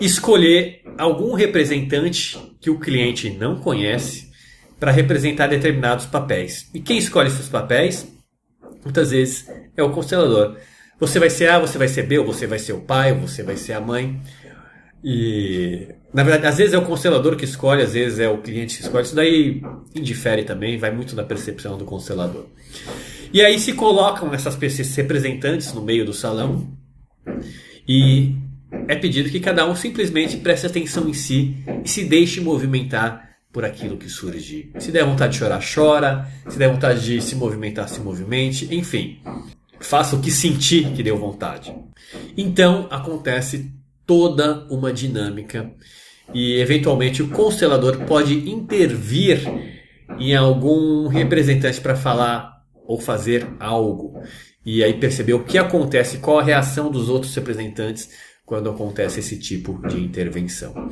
escolher 0.00 0.82
algum 0.98 1.34
representante 1.34 2.38
que 2.60 2.70
o 2.70 2.78
cliente 2.78 3.30
não 3.30 3.56
conhece 3.56 4.33
para 4.78 4.92
representar 4.92 5.46
determinados 5.46 6.06
papéis. 6.06 6.68
E 6.74 6.80
quem 6.80 6.98
escolhe 6.98 7.28
esses 7.28 7.48
papéis? 7.48 8.06
Muitas 8.82 9.10
vezes 9.10 9.48
é 9.76 9.82
o 9.82 9.90
constelador. 9.90 10.56
Você 11.00 11.18
vai 11.18 11.30
ser 11.30 11.48
A, 11.48 11.58
você 11.58 11.78
vai 11.78 11.88
ser 11.88 12.04
B, 12.04 12.18
ou 12.18 12.26
você 12.26 12.46
vai 12.46 12.58
ser 12.58 12.72
o 12.72 12.80
pai, 12.80 13.12
ou 13.12 13.20
você 13.20 13.42
vai 13.42 13.56
ser 13.56 13.72
a 13.72 13.80
mãe. 13.80 14.20
E 15.02 15.88
na 16.14 16.22
verdade, 16.22 16.46
às 16.46 16.58
vezes 16.58 16.72
é 16.72 16.78
o 16.78 16.84
constelador 16.84 17.34
que 17.34 17.44
escolhe, 17.44 17.82
às 17.82 17.92
vezes 17.92 18.20
é 18.20 18.28
o 18.28 18.38
cliente 18.38 18.76
que 18.76 18.84
escolhe. 18.84 19.04
Isso 19.04 19.16
daí 19.16 19.60
indifere 19.92 20.44
também, 20.44 20.78
vai 20.78 20.92
muito 20.92 21.16
da 21.16 21.24
percepção 21.24 21.76
do 21.76 21.84
constelador. 21.84 22.46
E 23.32 23.42
aí 23.42 23.58
se 23.58 23.72
colocam 23.72 24.32
essas 24.32 24.56
esses 24.62 24.94
representantes 24.94 25.72
no 25.72 25.82
meio 25.82 26.04
do 26.04 26.12
salão 26.12 26.72
e 27.86 28.36
é 28.86 28.94
pedido 28.94 29.28
que 29.28 29.40
cada 29.40 29.68
um 29.68 29.74
simplesmente 29.74 30.36
preste 30.36 30.66
atenção 30.66 31.08
em 31.08 31.12
si 31.12 31.56
e 31.84 31.88
se 31.88 32.04
deixe 32.04 32.40
movimentar 32.40 33.33
por 33.54 33.64
aquilo 33.64 33.96
que 33.96 34.08
surge. 34.08 34.72
Se 34.80 34.90
der 34.90 35.04
vontade 35.04 35.34
de 35.34 35.38
chorar, 35.38 35.62
chora. 35.64 36.28
Se 36.48 36.58
der 36.58 36.68
vontade 36.68 37.00
de 37.04 37.22
se 37.22 37.36
movimentar, 37.36 37.88
se 37.88 38.00
movimente. 38.00 38.74
Enfim, 38.74 39.20
faça 39.78 40.16
o 40.16 40.20
que 40.20 40.32
sentir 40.32 40.90
que 40.90 41.04
deu 41.04 41.16
vontade. 41.16 41.72
Então 42.36 42.88
acontece 42.90 43.72
toda 44.04 44.66
uma 44.68 44.92
dinâmica 44.92 45.70
e 46.34 46.58
eventualmente 46.58 47.22
o 47.22 47.28
constelador 47.28 47.98
pode 48.06 48.50
intervir 48.50 49.40
em 50.18 50.34
algum 50.34 51.06
representante 51.06 51.80
para 51.80 51.94
falar 51.94 52.60
ou 52.84 53.00
fazer 53.00 53.46
algo 53.60 54.20
e 54.66 54.82
aí 54.82 54.94
perceber 54.94 55.34
o 55.34 55.44
que 55.44 55.58
acontece, 55.58 56.18
qual 56.18 56.40
a 56.40 56.42
reação 56.42 56.90
dos 56.90 57.08
outros 57.08 57.34
representantes 57.34 58.10
quando 58.44 58.68
acontece 58.68 59.20
esse 59.20 59.38
tipo 59.38 59.80
de 59.86 60.00
intervenção. 60.02 60.90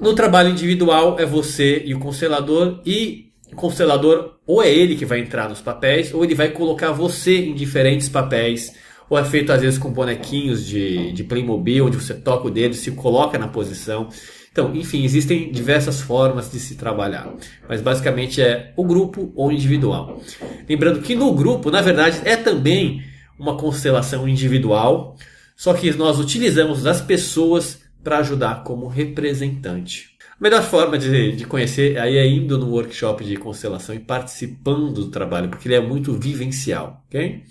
No 0.00 0.14
trabalho 0.14 0.50
individual 0.50 1.18
é 1.18 1.26
você 1.26 1.82
e 1.84 1.92
o 1.92 1.98
constelador 1.98 2.80
e 2.86 3.32
o 3.52 3.56
constelador 3.56 4.36
ou 4.46 4.62
é 4.62 4.72
ele 4.72 4.94
que 4.94 5.04
vai 5.04 5.18
entrar 5.18 5.48
nos 5.48 5.60
papéis 5.60 6.14
ou 6.14 6.22
ele 6.22 6.36
vai 6.36 6.50
colocar 6.50 6.92
você 6.92 7.38
em 7.38 7.54
diferentes 7.54 8.08
papéis 8.08 8.72
ou 9.10 9.18
é 9.18 9.24
feito 9.24 9.50
às 9.50 9.60
vezes 9.60 9.76
com 9.76 9.90
bonequinhos 9.90 10.64
de, 10.64 11.10
de 11.12 11.24
Playmobil 11.24 11.86
onde 11.86 11.96
você 11.96 12.14
toca 12.14 12.46
o 12.46 12.50
dedo 12.50 12.76
se 12.76 12.92
coloca 12.92 13.38
na 13.38 13.48
posição. 13.48 14.08
Então, 14.52 14.74
enfim, 14.74 15.04
existem 15.04 15.50
diversas 15.50 16.00
formas 16.00 16.50
de 16.50 16.60
se 16.60 16.76
trabalhar, 16.76 17.32
mas 17.68 17.80
basicamente 17.80 18.40
é 18.40 18.72
o 18.76 18.84
grupo 18.84 19.32
ou 19.34 19.50
individual. 19.50 20.20
Lembrando 20.68 21.00
que 21.00 21.14
no 21.14 21.32
grupo, 21.32 21.70
na 21.70 21.80
verdade, 21.80 22.20
é 22.24 22.36
também 22.36 23.02
uma 23.38 23.56
constelação 23.56 24.28
individual, 24.28 25.16
só 25.56 25.74
que 25.74 25.92
nós 25.92 26.18
utilizamos 26.18 26.86
as 26.86 27.00
pessoas 27.00 27.87
para 28.02 28.18
ajudar 28.18 28.62
como 28.62 28.86
representante. 28.86 30.16
A 30.38 30.42
melhor 30.42 30.62
forma 30.62 30.96
de, 30.96 31.34
de 31.34 31.44
conhecer 31.44 31.98
aí 31.98 32.16
é 32.16 32.26
indo 32.26 32.56
no 32.56 32.70
workshop 32.70 33.24
de 33.24 33.36
constelação 33.36 33.94
e 33.94 33.98
participando 33.98 34.92
do 34.92 35.10
trabalho, 35.10 35.48
porque 35.48 35.66
ele 35.66 35.74
é 35.74 35.80
muito 35.80 36.12
vivencial, 36.12 37.04
ok? 37.06 37.42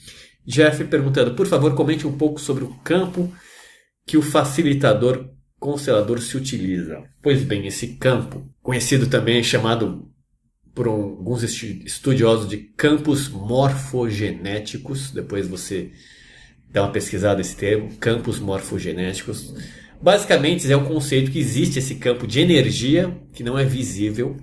Jeff 0.45 0.84
perguntando, 0.86 1.36
por 1.36 1.45
favor, 1.48 1.76
comente 1.76 2.08
um 2.08 2.18
pouco 2.18 2.39
sobre 2.39 2.64
o 2.64 2.74
campo 2.84 3.32
que 4.06 4.18
o 4.18 4.22
facilitador 4.22 5.30
constelador 5.60 6.22
se 6.22 6.38
utiliza? 6.38 7.04
Pois 7.22 7.43
bem, 7.43 7.68
esse 7.68 7.95
campo, 7.95 8.50
conhecido 8.62 9.08
também 9.08 9.43
chamado 9.43 10.10
por 10.74 10.88
alguns 10.88 11.43
estudiosos 11.43 12.48
de 12.48 12.58
campos 12.58 13.28
morfogenéticos, 13.28 15.12
depois 15.12 15.48
você 15.48 15.91
dá 16.70 16.84
uma 16.84 16.91
pesquisada 16.91 17.38
nesse 17.38 17.56
termo, 17.56 17.95
campos 17.98 18.39
morfogenéticos. 18.39 19.54
Basicamente 20.02 20.72
é 20.72 20.76
o 20.76 20.86
conceito 20.86 21.32
que 21.32 21.39
existe 21.39 21.80
esse 21.80 21.95
campo 21.95 22.28
de 22.28 22.39
energia 22.39 23.18
que 23.34 23.43
não 23.43 23.58
é 23.58 23.66
visível, 23.66 24.38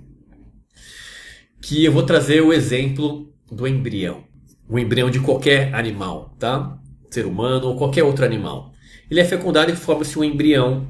que 1.61 1.83
eu 1.83 1.91
vou 1.91 2.03
trazer 2.03 2.41
o 2.41 2.53
exemplo 2.53 3.33
do 3.51 3.67
embrião. 3.67 4.23
O 4.67 4.77
embrião 4.77 5.09
de 5.09 5.19
qualquer 5.19 5.73
animal, 5.73 6.35
tá? 6.39 6.77
Ser 7.09 7.25
humano 7.25 7.67
ou 7.67 7.77
qualquer 7.77 8.03
outro 8.03 8.25
animal. 8.25 8.73
Ele 9.09 9.19
é 9.19 9.25
fecundado 9.25 9.71
e 9.71 9.75
forma-se 9.75 10.17
um 10.17 10.23
embrião 10.23 10.87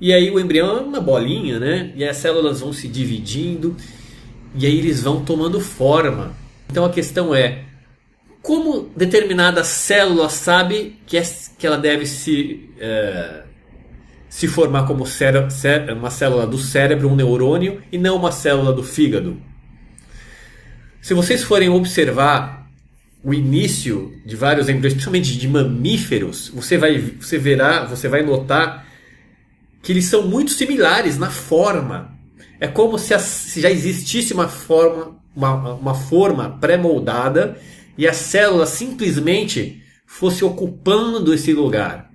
e 0.00 0.12
aí 0.12 0.30
o 0.30 0.40
embrião 0.40 0.76
é 0.76 0.80
uma 0.80 1.00
bolinha, 1.00 1.58
né? 1.58 1.92
E 1.94 2.04
as 2.04 2.16
células 2.16 2.60
vão 2.60 2.72
se 2.72 2.88
dividindo 2.88 3.76
e 4.54 4.66
aí 4.66 4.78
eles 4.78 5.02
vão 5.02 5.24
tomando 5.24 5.60
forma. 5.60 6.34
Então 6.68 6.84
a 6.84 6.90
questão 6.90 7.34
é 7.34 7.64
como 8.42 8.90
determinada 8.96 9.64
célula 9.64 10.28
sabe 10.28 10.98
que, 11.06 11.16
é, 11.16 11.22
que 11.58 11.66
ela 11.66 11.78
deve 11.78 12.06
se, 12.06 12.68
é, 12.78 13.44
se 14.34 14.48
formar 14.48 14.84
como 14.84 15.04
uma 15.96 16.10
célula 16.10 16.44
do 16.44 16.58
cérebro, 16.58 17.08
um 17.08 17.14
neurônio, 17.14 17.80
e 17.92 17.96
não 17.96 18.16
uma 18.16 18.32
célula 18.32 18.72
do 18.72 18.82
fígado. 18.82 19.40
Se 21.00 21.14
vocês 21.14 21.44
forem 21.44 21.68
observar 21.68 22.68
o 23.22 23.32
início 23.32 24.12
de 24.26 24.34
vários 24.34 24.68
embriões, 24.68 24.94
principalmente 24.94 25.38
de 25.38 25.46
mamíferos, 25.46 26.50
você 26.52 26.76
vai, 26.76 26.98
você 26.98 27.38
verá, 27.38 27.84
você 27.84 28.08
vai 28.08 28.24
notar 28.24 28.84
que 29.80 29.92
eles 29.92 30.06
são 30.06 30.26
muito 30.26 30.50
similares 30.50 31.16
na 31.16 31.30
forma. 31.30 32.18
É 32.58 32.66
como 32.66 32.98
se, 32.98 33.16
se 33.20 33.60
já 33.60 33.70
existisse 33.70 34.34
uma 34.34 34.48
forma, 34.48 35.16
uma, 35.36 35.74
uma 35.74 35.94
forma 35.94 36.58
pré-moldada 36.60 37.56
e 37.96 38.04
a 38.04 38.12
célula 38.12 38.66
simplesmente 38.66 39.80
fosse 40.04 40.44
ocupando 40.44 41.32
esse 41.32 41.52
lugar, 41.52 42.10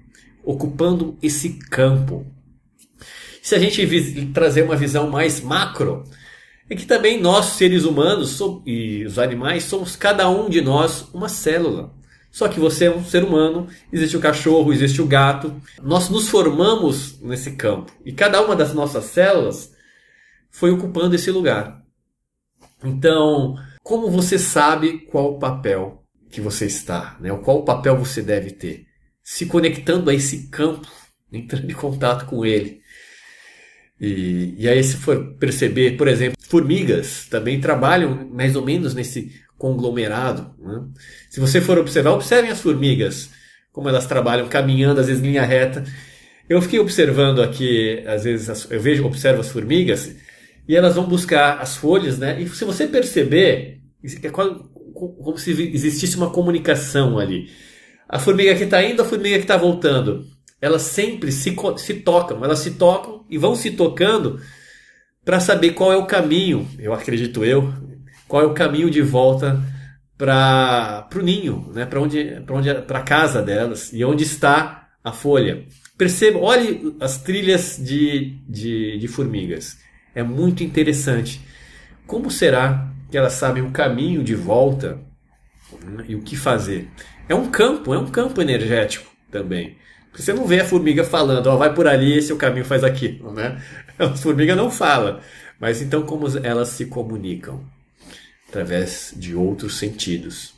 ocupando 0.50 1.16
esse 1.22 1.60
campo. 1.70 2.26
Se 3.42 3.54
a 3.54 3.60
gente 3.60 3.86
trazer 4.34 4.64
uma 4.64 4.76
visão 4.76 5.08
mais 5.08 5.40
macro, 5.42 6.04
é 6.68 6.76
que 6.76 6.88
também 6.88 7.22
nós, 7.22 7.46
seres 7.46 7.84
humanos 7.84 8.40
e 8.66 9.06
os 9.06 9.20
animais, 9.20 9.64
somos 9.66 9.96
cada 9.96 10.28
um 10.28 10.50
de 10.50 10.60
nós 10.60 11.08
uma 11.14 11.30
célula. 11.30 11.94
Só 12.32 12.48
que 12.48 12.60
você 12.60 12.86
é 12.86 12.92
um 12.92 13.04
ser 13.04 13.24
humano, 13.24 13.68
existe 13.94 14.18
o 14.18 14.20
cachorro, 14.20 14.74
existe 14.74 15.02
o 15.02 15.08
gato. 15.08 15.56
Nós 15.82 16.10
nos 16.10 16.30
formamos 16.30 17.20
nesse 17.22 17.52
campo 17.52 17.92
e 18.04 18.12
cada 18.12 18.42
uma 18.42 18.56
das 18.56 18.74
nossas 18.74 19.06
células 19.06 19.72
foi 20.50 20.72
ocupando 20.72 21.14
esse 21.14 21.30
lugar. 21.30 21.84
Então, 22.84 23.56
como 23.84 24.10
você 24.10 24.40
sabe 24.40 25.00
qual 25.12 25.34
o 25.34 25.40
papel 25.40 26.04
que 26.32 26.42
você 26.42 26.66
está, 26.66 27.18
né? 27.20 27.30
qual 27.44 27.60
o 27.60 27.66
papel 27.66 27.98
você 27.98 28.22
deve 28.22 28.52
ter? 28.52 28.89
Se 29.32 29.46
conectando 29.46 30.10
a 30.10 30.14
esse 30.16 30.48
campo, 30.48 30.88
entrando 31.32 31.70
em 31.70 31.76
contato 31.76 32.26
com 32.26 32.44
ele. 32.44 32.82
E, 34.02 34.56
e 34.58 34.68
aí, 34.68 34.84
se 34.84 34.98
for 34.98 35.36
perceber, 35.36 35.98
por 35.98 36.08
exemplo, 36.08 36.36
formigas 36.42 37.28
também 37.30 37.62
trabalham 37.62 38.28
mais 38.34 38.56
ou 38.56 38.66
menos 38.66 38.96
nesse 38.96 39.32
conglomerado. 39.56 40.56
Né? 40.58 40.84
Se 41.30 41.40
você 41.40 41.62
for 41.62 41.78
observar, 41.78 42.14
observem 42.14 42.50
as 42.50 42.60
formigas, 42.60 43.30
como 43.72 43.88
elas 43.88 44.08
trabalham 44.08 44.50
caminhando, 44.50 45.00
às 45.00 45.06
vezes 45.06 45.22
em 45.22 45.28
linha 45.28 45.46
reta. 45.46 45.84
Eu 46.50 46.60
fiquei 46.64 46.80
observando 46.80 47.44
aqui, 47.44 48.04
às 48.08 48.24
vezes 48.24 48.68
eu 48.72 48.82
vejo, 48.82 49.06
observo 49.06 49.42
as 49.42 49.50
formigas 49.50 50.12
e 50.68 50.76
elas 50.76 50.96
vão 50.96 51.08
buscar 51.08 51.60
as 51.60 51.78
folhas, 51.78 52.18
né? 52.18 52.42
E 52.42 52.50
se 52.50 52.66
você 52.66 52.88
perceber, 52.88 53.80
é 54.24 54.30
como 54.30 55.38
se 55.38 55.52
existisse 55.52 56.18
uma 56.18 56.32
comunicação 56.32 57.20
ali. 57.20 57.52
A 58.10 58.18
formiga 58.18 58.56
que 58.56 58.64
está 58.64 58.84
indo, 58.84 59.04
a 59.04 59.06
formiga 59.06 59.36
que 59.36 59.44
está 59.44 59.56
voltando, 59.56 60.26
elas 60.60 60.82
sempre 60.82 61.32
se, 61.32 61.56
se 61.78 61.94
tocam, 61.94 62.44
elas 62.44 62.60
se 62.60 62.72
tocam 62.72 63.24
e 63.30 63.38
vão 63.38 63.56
se 63.56 63.72
tocando 63.72 64.42
para 65.24 65.40
saber 65.40 65.74
qual 65.74 65.94
é 65.94 65.96
o 65.96 66.08
caminho, 66.08 66.68
eu 66.80 66.92
acredito 66.92 67.46
eu, 67.46 67.72
qual 68.28 68.42
é 68.42 68.46
o 68.48 68.54
caminho 68.54 68.90
de 68.90 69.02
volta 69.02 69.62
para 70.18 71.08
o 71.16 71.20
ninho, 71.20 71.72
né? 71.74 71.86
para 71.86 72.02
onde, 72.02 72.44
onde, 72.50 72.74
para 72.82 73.04
casa 73.04 73.44
delas 73.44 73.94
e 73.94 74.04
onde 74.04 74.24
está 74.24 74.90
a 75.04 75.12
folha. 75.12 75.66
Perceba, 75.98 76.40
olhe 76.40 76.96
as 77.00 77.22
trilhas 77.22 77.78
de, 77.78 78.40
de, 78.48 78.98
de 78.98 79.08
formigas. 79.08 79.78
É 80.16 80.24
muito 80.24 80.64
interessante. 80.64 81.40
Como 82.08 82.32
será 82.32 82.92
que 83.12 83.18
elas 83.18 83.34
sabem 83.34 83.64
o 83.64 83.72
caminho 83.72 84.24
de 84.24 84.34
volta 84.34 85.00
e 86.08 86.16
o 86.16 86.22
que 86.22 86.36
fazer? 86.36 86.90
É 87.30 87.36
um 87.36 87.50
campo, 87.50 87.94
é 87.94 87.98
um 87.98 88.10
campo 88.10 88.42
energético 88.42 89.10
também. 89.32 89.78
Porque 90.10 90.24
você 90.24 90.34
não 90.34 90.46
vê 90.46 90.60
a 90.60 90.66
formiga 90.66 91.04
falando, 91.04 91.48
ó, 91.48 91.56
oh, 91.56 91.58
vai 91.58 91.74
por 91.74 91.88
ali, 91.88 92.18
esse 92.18 92.32
é 92.32 92.36
o 92.36 92.38
caminho 92.38 92.66
faz 92.66 92.84
aquilo, 92.84 93.32
né? 93.34 93.62
A 93.98 94.10
formiga 94.16 94.56
não 94.56 94.70
fala. 94.70 95.22
Mas 95.60 95.82
então 95.82 96.02
como 96.02 96.26
elas 96.44 96.70
se 96.70 96.86
comunicam? 96.88 97.64
através 98.50 99.14
de 99.16 99.36
outros 99.36 99.78
sentidos. 99.78 100.56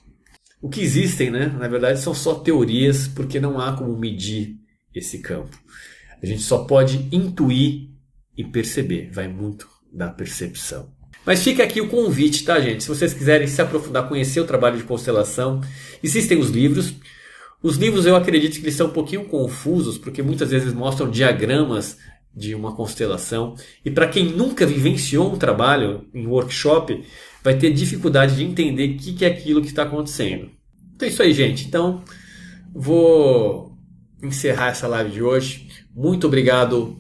O 0.61 0.69
que 0.69 0.81
existem, 0.81 1.29
né, 1.29 1.47
na 1.47 1.67
verdade, 1.67 1.99
são 1.99 2.13
só 2.13 2.35
teorias, 2.35 3.07
porque 3.07 3.39
não 3.39 3.59
há 3.59 3.75
como 3.75 3.97
medir 3.97 4.57
esse 4.93 5.19
campo. 5.19 5.59
A 6.21 6.25
gente 6.25 6.41
só 6.41 6.63
pode 6.65 7.09
intuir 7.11 7.89
e 8.37 8.43
perceber, 8.43 9.09
vai 9.11 9.27
muito 9.27 9.67
da 9.91 10.09
percepção. 10.09 10.89
Mas 11.25 11.43
fica 11.43 11.63
aqui 11.63 11.79
o 11.79 11.87
convite, 11.87 12.43
tá, 12.43 12.59
gente? 12.59 12.83
Se 12.83 12.89
vocês 12.89 13.13
quiserem 13.13 13.47
se 13.47 13.61
aprofundar, 13.61 14.07
conhecer 14.07 14.39
o 14.39 14.45
trabalho 14.45 14.77
de 14.77 14.83
constelação, 14.83 15.61
existem 16.01 16.39
os 16.39 16.49
livros. 16.49 16.93
Os 17.61 17.77
livros 17.77 18.05
eu 18.05 18.15
acredito 18.15 18.55
que 18.55 18.61
eles 18.63 18.75
são 18.75 18.87
um 18.87 18.91
pouquinho 18.91 19.25
confusos, 19.25 19.97
porque 19.97 20.23
muitas 20.23 20.49
vezes 20.49 20.73
mostram 20.73 21.09
diagramas 21.09 21.97
de 22.35 22.55
uma 22.55 22.73
constelação. 22.75 23.55
E 23.85 23.91
para 23.91 24.07
quem 24.07 24.25
nunca 24.25 24.65
vivenciou 24.65 25.31
um 25.31 25.37
trabalho 25.37 26.07
em 26.13 26.25
workshop, 26.25 27.03
vai 27.43 27.57
ter 27.57 27.71
dificuldade 27.71 28.35
de 28.35 28.43
entender 28.43 28.95
o 28.95 28.97
que, 28.97 29.13
que 29.13 29.25
é 29.25 29.27
aquilo 29.27 29.61
que 29.61 29.67
está 29.67 29.83
acontecendo. 29.83 30.49
Então 30.95 31.07
é 31.07 31.11
isso 31.11 31.21
aí, 31.21 31.33
gente. 31.33 31.67
Então, 31.67 32.03
vou 32.73 33.77
encerrar 34.23 34.69
essa 34.69 34.87
live 34.87 35.11
de 35.11 35.21
hoje. 35.21 35.67
Muito 35.93 36.27
obrigado 36.27 36.97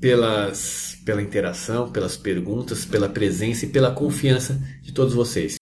pelas, 0.00 0.87
pela 1.08 1.22
interação, 1.22 1.90
pelas 1.90 2.18
perguntas, 2.18 2.84
pela 2.84 3.08
presença 3.08 3.64
e 3.64 3.68
pela 3.70 3.90
confiança 3.90 4.60
de 4.82 4.92
todos 4.92 5.14
vocês. 5.14 5.56